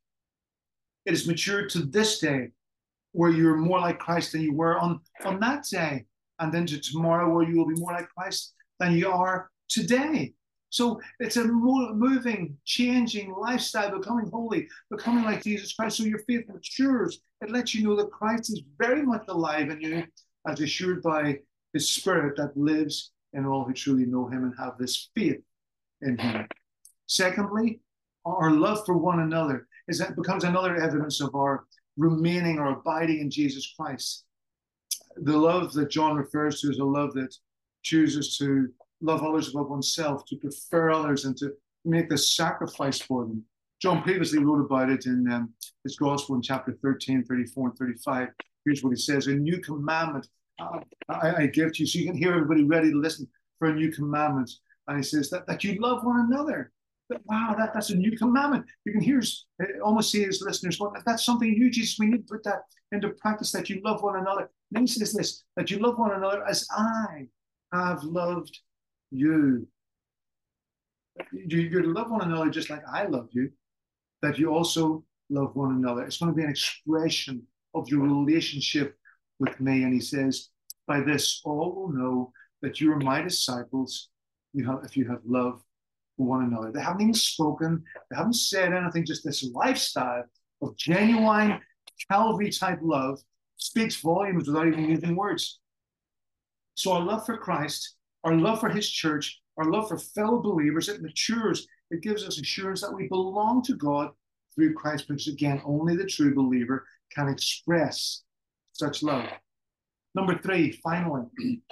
it 1.05 1.11
has 1.11 1.27
matured 1.27 1.71
to 1.71 1.81
this 1.81 2.19
day 2.19 2.51
where 3.13 3.31
you're 3.31 3.57
more 3.57 3.81
like 3.81 3.99
Christ 3.99 4.33
than 4.33 4.43
you 4.43 4.55
were 4.55 4.79
on, 4.79 5.01
on 5.25 5.39
that 5.41 5.65
day, 5.71 6.07
and 6.39 6.53
then 6.53 6.67
to 6.67 6.81
tomorrow 6.81 7.33
where 7.33 7.49
you 7.49 7.57
will 7.57 7.67
be 7.67 7.81
more 7.81 7.93
like 7.93 8.09
Christ 8.09 8.55
than 8.79 8.97
you 8.97 9.09
are 9.09 9.51
today. 9.69 10.35
So 10.71 11.01
it's 11.21 11.37
a 11.37 11.45
moving, 11.45 12.57
changing 12.65 13.35
lifestyle, 13.35 13.99
becoming 13.99 14.31
holy, 14.31 14.69
becoming 14.91 15.25
like 15.25 15.43
Jesus 15.43 15.75
Christ. 15.75 15.99
So 15.99 16.05
your 16.05 16.21
faith 16.21 16.49
matures. 16.49 17.21
It 17.43 17.51
lets 17.51 17.75
you 17.75 17.87
know 17.87 17.95
that 17.97 18.11
Christ 18.11 18.51
is 18.51 18.63
very 18.79 19.03
much 19.03 19.25
alive 19.29 19.69
in 19.69 19.83
you, 19.83 20.05
as 20.49 20.61
assured 20.61 21.03
by 21.03 21.41
His 21.73 21.91
Spirit 21.91 22.37
that 22.37 22.57
lives 22.57 23.13
in 23.33 23.47
all 23.47 23.65
who 23.65 23.73
truly 23.73 24.07
know 24.07 24.29
Him 24.29 24.45
and 24.45 24.55
have 24.59 24.79
this 24.79 25.11
faith 25.15 25.41
in 26.01 26.19
Him. 26.19 26.47
Secondly, 27.07 27.81
our 28.25 28.51
love 28.51 28.85
for 28.87 28.97
one 28.97 29.21
another 29.21 29.67
is 29.89 29.99
that 29.99 30.17
becomes 30.17 30.45
another 30.45 30.77
evidence 30.77 31.21
of 31.21 31.35
our 31.35 31.65
remaining 31.97 32.59
or 32.59 32.73
abiding 32.73 33.21
in 33.21 33.31
Jesus 33.31 33.75
Christ. 33.79 34.25
The 35.17 35.37
love 35.37 35.73
that 35.75 35.91
John 35.91 36.17
refers 36.17 36.61
to 36.61 36.71
is 36.71 36.79
a 36.79 36.85
love 36.85 37.13
that 37.15 37.35
chooses 37.83 38.37
to 38.39 38.69
love 39.01 39.23
others 39.23 39.49
above 39.49 39.69
oneself, 39.69 40.25
to 40.27 40.37
prefer 40.37 40.91
others, 40.91 41.25
and 41.25 41.37
to 41.39 41.53
make 41.85 42.09
the 42.09 42.17
sacrifice 42.17 43.01
for 43.01 43.25
them. 43.25 43.45
John 43.81 44.03
previously 44.03 44.39
wrote 44.39 44.65
about 44.65 44.91
it 44.91 45.07
in 45.07 45.31
um, 45.31 45.53
his 45.83 45.97
gospel 45.97 46.37
in 46.37 46.43
chapter 46.43 46.79
13, 46.81 47.25
34, 47.25 47.69
and 47.69 47.79
35. 47.79 48.29
Here's 48.65 48.85
what 48.85 48.91
he 48.91 48.97
says 48.97 49.27
A 49.27 49.33
new 49.33 49.59
commandment 49.59 50.29
I, 50.61 51.43
I, 51.43 51.47
give 51.47 51.73
to 51.73 51.81
you. 51.81 51.87
So 51.87 51.99
you 51.99 52.07
can 52.07 52.17
hear 52.17 52.33
everybody 52.33 52.65
ready 52.65 52.91
to 52.91 52.97
listen 52.97 53.27
for 53.59 53.69
a 53.69 53.75
new 53.75 53.91
commandment. 53.91 54.51
And 54.87 54.99
he 54.99 55.03
says 55.03 55.31
that, 55.31 55.47
that 55.47 55.65
you 55.65 55.81
love 55.81 56.05
one 56.05 56.21
another 56.21 56.73
wow, 57.27 57.55
that, 57.59 57.73
that's 57.75 57.91
a 57.91 57.97
new 57.97 58.17
commandment. 58.17 58.67
You 58.85 58.93
can 58.93 59.01
hear, 59.01 59.23
uh, 59.63 59.85
almost 59.85 60.11
see 60.11 60.25
his 60.25 60.43
listeners, 60.43 60.79
well, 60.79 60.95
that's 61.05 61.25
something 61.25 61.51
new, 61.51 61.71
Jesus. 61.71 61.99
We 61.99 62.07
need 62.07 62.27
to 62.27 62.35
put 62.35 62.45
that 62.45 62.63
into 62.93 63.11
practice 63.11 63.53
that 63.53 63.71
you 63.71 63.81
love 63.85 64.03
one 64.03 64.17
another. 64.17 64.51
then 64.71 64.83
he 64.83 64.87
says 64.87 65.13
this, 65.13 65.45
that 65.57 65.71
you 65.71 65.79
love 65.79 65.99
one 65.99 66.13
another 66.13 66.45
as 66.47 66.67
I 66.71 67.29
have 67.73 68.03
loved 68.05 68.59
you. 69.11 69.67
You, 71.33 71.59
you're 71.59 71.83
to 71.83 71.93
love 71.93 72.11
one 72.11 72.23
another 72.23 72.51
just 72.51 72.71
like 72.71 72.83
I 72.91 73.05
love 73.05 73.29
you, 73.33 73.51
that 74.23 74.39
you 74.39 74.51
also 74.51 75.05
love 75.31 75.55
one 75.55 75.73
another. 75.73 76.05
It's 76.05 76.19
going 76.19 76.33
to 76.33 76.37
be 76.37 76.45
an 76.45 76.51
expression 76.51 77.43
of 77.75 77.89
your 77.89 78.01
relationship 78.01 78.97
with 79.43 79.61
me. 79.61 79.83
And 79.83 79.93
he 79.93 80.01
says, 80.01 80.49
by 80.87 81.01
this 81.01 81.43
all 81.45 81.75
will 81.75 81.93
know 81.93 82.33
that 82.63 82.81
you 82.81 82.93
are 82.93 82.99
my 83.01 83.21
disciples 83.21 84.09
you 84.55 84.67
have, 84.67 84.81
if 84.85 84.97
you 84.97 85.09
have 85.09 85.21
love 85.25 85.63
for 86.17 86.27
one 86.27 86.45
another. 86.45 86.71
They 86.73 86.81
haven't 86.81 87.03
even 87.03 87.15
spoken, 87.15 87.83
they 88.11 88.17
haven't 88.17 88.35
said 88.35 88.73
anything, 88.73 89.05
just 89.05 89.25
this 89.25 89.45
lifestyle 89.53 90.25
of 90.63 90.77
genuine 90.77 91.61
Calvary 92.11 92.51
type 92.51 92.79
love 92.83 93.21
speaks 93.57 93.97
volumes 93.97 94.47
without 94.47 94.67
even 94.67 94.89
using 94.89 95.17
words. 95.17 95.61
So, 96.75 96.93
our 96.93 97.03
love 97.03 97.27
for 97.27 97.37
Christ, 97.37 97.97
our 98.25 98.35
love 98.35 98.61
for 98.61 98.69
His 98.69 98.91
church, 98.91 99.41
our 99.57 99.71
love 99.71 99.89
for 99.89 99.99
fellow 99.99 100.41
believers, 100.41 100.89
it 100.89 101.03
matures. 101.03 101.67
It 101.91 102.03
gives 102.03 102.25
us 102.25 102.41
assurance 102.41 102.81
that 102.81 102.95
we 102.95 103.09
belong 103.09 103.63
to 103.65 103.75
God 103.75 104.11
through 104.55 104.75
Christ, 104.75 105.07
because 105.09 105.29
again, 105.29 105.61
only 105.65 105.97
the 105.97 106.07
true 106.07 106.35
believer 106.35 106.85
can 107.15 107.29
express 107.29 108.23
such 108.73 109.03
love. 109.03 109.29
Number 110.15 110.39
three, 110.39 110.73
finally, 110.83 111.25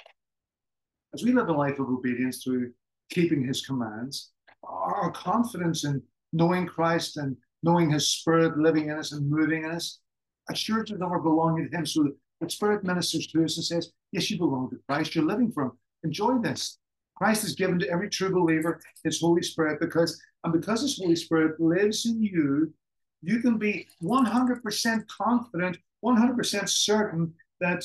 as 1.15 1.23
we 1.23 1.33
live 1.33 1.49
a 1.49 1.53
life 1.53 1.79
of 1.79 1.89
obedience 1.89 2.43
through 2.43 2.73
keeping 3.11 3.45
his 3.45 3.65
commands, 3.67 4.31
our 4.63 5.11
confidence 5.13 5.85
in 5.85 6.03
knowing 6.33 6.67
Christ 6.67 7.17
and 7.17 7.37
knowing 7.63 7.91
his 7.91 8.09
spirit 8.09 8.59
living 8.59 8.89
in 8.89 8.97
us 8.97 9.13
and 9.13 9.29
moving 9.29 9.65
in 9.65 9.71
us 9.71 10.01
assures 10.49 10.91
us 10.91 11.01
of 11.01 11.11
our 11.11 11.21
belonging 11.21 11.69
to 11.69 11.77
him. 11.77 11.87
So 11.87 12.09
the 12.41 12.51
spirit 12.51 12.85
ministers 12.85 13.27
to 13.29 13.45
us 13.45 13.57
and 13.57 13.65
says, 13.65 13.93
Yes, 14.13 14.31
you 14.31 14.39
belong 14.39 14.71
to 14.71 14.79
Christ, 14.89 15.15
you're 15.15 15.25
living 15.25 15.53
for 15.53 15.65
him. 15.65 15.73
Enjoy 16.05 16.39
this. 16.39 16.79
Christ 17.17 17.45
is 17.45 17.55
given 17.55 17.79
to 17.79 17.91
every 17.91 18.09
true 18.09 18.33
believer 18.33 18.81
his 19.05 19.21
Holy 19.21 19.43
Spirit 19.43 19.79
because, 19.79 20.19
and 20.45 20.53
because 20.53 20.81
his 20.81 20.99
Holy 20.99 21.17
Spirit 21.17 21.61
lives 21.61 22.07
in 22.07 22.23
you, 22.23 22.73
you 23.23 23.41
can 23.41 23.59
be 23.59 23.87
100% 24.03 25.07
confident, 25.09 25.79
100% 26.05 26.69
certain 26.69 27.35
that 27.61 27.85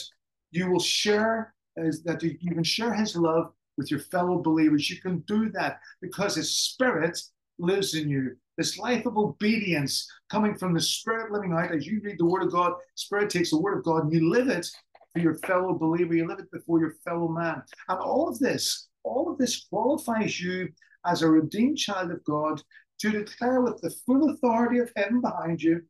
you 0.51 0.69
will 0.69 0.79
share, 0.79 1.53
as, 1.77 2.01
that 2.03 2.23
you 2.23 2.37
can 2.37 2.63
share 2.63 2.93
his 2.93 3.15
love 3.15 3.51
with 3.77 3.91
your 3.91 3.99
fellow 3.99 4.41
believers. 4.41 4.89
You 4.89 5.01
can 5.01 5.19
do 5.27 5.49
that 5.51 5.79
because 6.01 6.35
his 6.35 6.53
spirit 6.53 7.19
lives 7.59 7.93
in 7.93 8.09
you. 8.09 8.35
This 8.57 8.77
life 8.77 9.05
of 9.05 9.17
obedience 9.17 10.09
coming 10.29 10.55
from 10.55 10.73
the 10.73 10.79
spirit 10.79 11.31
living 11.31 11.51
out 11.51 11.73
as 11.73 11.85
you 11.85 11.99
read 12.01 12.17
the 12.17 12.25
word 12.25 12.43
of 12.43 12.51
God, 12.51 12.73
spirit 12.95 13.29
takes 13.29 13.51
the 13.51 13.59
word 13.59 13.77
of 13.77 13.83
God 13.83 14.03
and 14.03 14.13
you 14.13 14.29
live 14.29 14.47
it 14.47 14.67
for 15.11 15.19
your 15.19 15.35
fellow 15.39 15.73
believer, 15.73 16.13
you 16.13 16.27
live 16.27 16.39
it 16.39 16.51
before 16.51 16.79
your 16.79 16.95
fellow 17.03 17.27
man. 17.27 17.61
And 17.89 17.99
all 17.99 18.29
of 18.29 18.39
this, 18.39 18.87
all 19.03 19.29
of 19.29 19.37
this 19.37 19.65
qualifies 19.69 20.39
you 20.39 20.69
as 21.05 21.21
a 21.21 21.29
redeemed 21.29 21.77
child 21.77 22.11
of 22.11 22.23
God 22.23 22.61
to 22.99 23.11
declare 23.11 23.61
with 23.61 23.81
the 23.81 23.89
full 24.05 24.29
authority 24.29 24.79
of 24.79 24.91
heaven 24.95 25.21
behind 25.21 25.61
you 25.61 25.81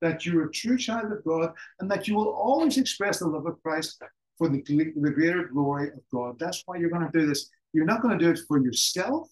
that 0.00 0.26
you're 0.26 0.46
a 0.46 0.52
true 0.52 0.76
child 0.76 1.12
of 1.12 1.24
God 1.24 1.52
and 1.80 1.90
that 1.90 2.08
you 2.08 2.14
will 2.16 2.28
always 2.28 2.76
express 2.78 3.20
the 3.20 3.26
love 3.26 3.46
of 3.46 3.62
Christ 3.62 4.02
for 4.36 4.48
the, 4.48 4.62
the 4.66 5.10
greater 5.10 5.44
glory 5.44 5.88
of 5.88 6.00
God. 6.12 6.38
That's 6.38 6.62
why 6.66 6.76
you're 6.76 6.90
going 6.90 7.10
to 7.10 7.18
do 7.18 7.26
this. 7.26 7.48
You're 7.72 7.86
not 7.86 8.02
going 8.02 8.18
to 8.18 8.24
do 8.24 8.30
it 8.30 8.40
for 8.46 8.58
yourself. 8.58 9.28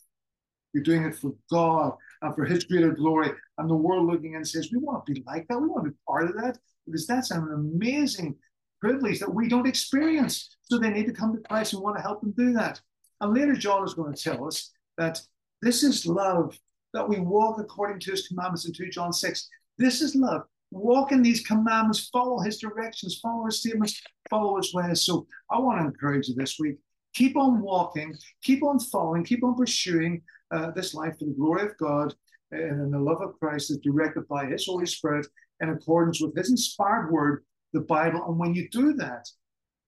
You're 0.73 0.85
doing 0.85 1.05
it 1.05 1.17
for 1.17 1.35
God 1.51 1.95
and 2.23 2.35
for 2.35 2.45
His 2.45 2.65
greater 2.65 2.93
glory. 2.93 3.33
And 3.59 3.69
the 3.69 3.75
world 3.75 4.07
looking 4.07 4.37
and 4.37 4.47
says, 4.47 4.71
we 4.73 4.79
want 4.79 5.05
to 5.07 5.13
be 5.13 5.25
like 5.27 5.49
that. 5.49 5.61
We 5.61 5.67
want 5.67 5.85
to 5.85 5.91
be 5.91 5.97
part 6.07 6.31
of 6.31 6.37
that 6.37 6.59
because 6.87 7.07
that's 7.07 7.33
an 7.33 7.49
amazing 7.53 8.37
privilege 8.81 9.19
that 9.21 9.35
we 9.35 9.49
don't 9.49 9.67
experience. 9.67 10.57
So 10.63 10.79
they 10.79 10.91
need 10.91 11.07
to 11.07 11.13
come 11.13 11.35
to 11.35 11.41
Christ 11.41 11.73
and 11.73 11.83
want 11.83 11.97
to 11.97 12.03
help 12.03 12.21
them 12.21 12.33
do 12.37 12.53
that. 12.55 12.81
And 13.21 13.35
later, 13.35 13.55
John 13.55 13.85
is 13.85 13.95
going 13.95 14.15
to 14.15 14.23
tell 14.23 14.47
us 14.47 14.71
that 14.97 15.21
this 15.61 15.83
is 15.83 16.07
love, 16.07 16.59
that 16.93 17.09
we 17.09 17.21
walk 17.21 17.59
according 17.59 18.01
to 18.01 18.13
his 18.13 18.29
commandments 18.29 18.67
in 18.67 18.73
2 18.73 18.91
John 18.91 19.13
6. 19.13 19.49
This 19.79 20.01
is 20.01 20.15
love. 20.15 20.43
Walk 20.71 21.11
in 21.11 21.23
these 21.23 21.45
commandments, 21.47 22.09
follow 22.13 22.41
his 22.41 22.59
directions, 22.59 23.19
follow 23.21 23.47
his 23.47 23.61
statements, 23.61 24.01
follow 24.29 24.57
his 24.57 24.73
ways. 24.73 25.03
So 25.03 25.27
I 25.51 25.59
want 25.59 25.81
to 25.81 25.87
encourage 25.87 26.29
you 26.29 26.35
this 26.35 26.59
week. 26.61 26.77
Keep 27.15 27.37
on 27.37 27.61
walking, 27.61 28.15
keep 28.43 28.63
on 28.63 28.79
following, 28.79 29.25
keep 29.25 29.43
on 29.43 29.57
pursuing 29.57 30.23
uh, 30.53 30.71
this 30.71 30.95
life 30.95 31.19
for 31.19 31.25
the 31.25 31.35
glory 31.37 31.63
of 31.63 31.77
God 31.77 32.15
and 32.53 32.83
in 32.83 32.91
the 32.91 32.99
love 32.99 33.21
of 33.21 33.39
Christ 33.39 33.69
that's 33.69 33.81
directed 33.81 34.29
by 34.29 34.47
his 34.47 34.67
Holy 34.67 34.87
Spirit 34.87 35.27
in 35.61 35.71
accordance 35.71 36.21
with 36.21 36.37
his 36.37 36.51
inspired 36.51 37.11
word, 37.11 37.45
the 37.73 37.81
Bible. 37.81 38.25
And 38.27 38.39
when 38.39 38.55
you 38.55 38.69
do 38.71 38.95
that, 38.95 39.29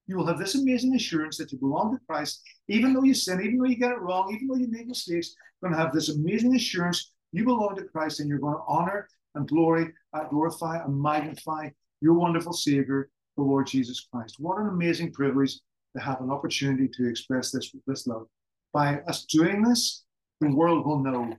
you 0.06 0.16
will 0.16 0.26
have 0.26 0.38
this 0.38 0.54
amazing 0.54 0.94
assurance 0.94 1.36
that 1.38 1.52
you 1.52 1.58
belong 1.58 1.92
to 1.92 2.04
Christ, 2.06 2.42
even 2.68 2.92
though 2.92 3.02
you 3.04 3.14
sin, 3.14 3.40
even 3.40 3.58
though 3.58 3.64
you 3.66 3.76
get 3.76 3.92
it 3.92 4.00
wrong, 4.00 4.34
even 4.34 4.48
though 4.48 4.56
you 4.56 4.68
make 4.68 4.86
mistakes, 4.86 5.34
you're 5.60 5.70
going 5.70 5.78
to 5.78 5.84
have 5.84 5.94
this 5.94 6.08
amazing 6.08 6.54
assurance 6.54 7.12
you 7.32 7.44
belong 7.44 7.76
to 7.76 7.84
Christ 7.84 8.20
and 8.20 8.28
you're 8.28 8.38
going 8.38 8.56
to 8.56 8.62
honor 8.68 9.08
and 9.34 9.48
glory, 9.48 9.92
uh, 10.12 10.24
glorify 10.24 10.82
and 10.84 11.00
magnify 11.00 11.70
your 12.00 12.14
wonderful 12.14 12.52
Savior, 12.52 13.08
the 13.36 13.42
Lord 13.42 13.66
Jesus 13.66 14.06
Christ. 14.12 14.36
What 14.38 14.58
an 14.58 14.68
amazing 14.68 15.12
privilege 15.12 15.58
to 15.96 16.02
have 16.02 16.20
an 16.20 16.30
opportunity 16.30 16.88
to 16.88 17.08
express 17.08 17.50
this, 17.50 17.74
this 17.86 18.06
love. 18.06 18.26
By 18.72 19.00
us 19.08 19.24
doing 19.24 19.62
this, 19.62 20.04
the 20.40 20.54
world 20.54 20.86
will 20.86 20.98
know 20.98 21.32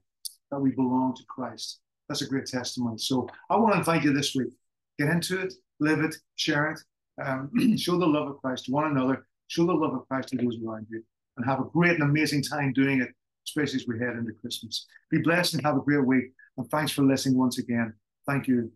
that 0.51 0.59
we 0.59 0.71
belong 0.71 1.15
to 1.15 1.23
Christ. 1.27 1.79
That's 2.07 2.21
a 2.21 2.27
great 2.27 2.45
testimony. 2.45 2.97
So 2.97 3.27
I 3.49 3.57
want 3.57 3.73
to 3.73 3.79
invite 3.79 4.03
you 4.03 4.13
this 4.13 4.35
week. 4.35 4.53
Get 4.99 5.09
into 5.09 5.39
it, 5.41 5.53
live 5.79 5.99
it, 5.99 6.15
share 6.35 6.71
it, 6.71 6.79
um, 7.23 7.77
show 7.77 7.97
the 7.97 8.05
love 8.05 8.27
of 8.27 8.41
Christ 8.41 8.65
to 8.65 8.71
one 8.71 8.91
another, 8.91 9.25
show 9.47 9.65
the 9.65 9.73
love 9.73 9.93
of 9.93 10.07
Christ 10.07 10.29
to 10.29 10.37
those 10.37 10.57
around 10.65 10.87
you, 10.89 11.03
and 11.37 11.45
have 11.45 11.59
a 11.59 11.65
great 11.65 11.93
and 11.93 12.03
amazing 12.03 12.43
time 12.43 12.73
doing 12.73 13.01
it, 13.01 13.09
especially 13.47 13.77
as 13.77 13.87
we 13.87 13.99
head 13.99 14.15
into 14.15 14.33
Christmas. 14.41 14.85
Be 15.09 15.19
blessed 15.19 15.55
and 15.55 15.65
have 15.65 15.77
a 15.77 15.81
great 15.81 16.05
week. 16.05 16.31
And 16.57 16.69
thanks 16.69 16.91
for 16.91 17.03
listening 17.03 17.37
once 17.37 17.57
again. 17.57 17.93
Thank 18.27 18.47
you. 18.47 18.71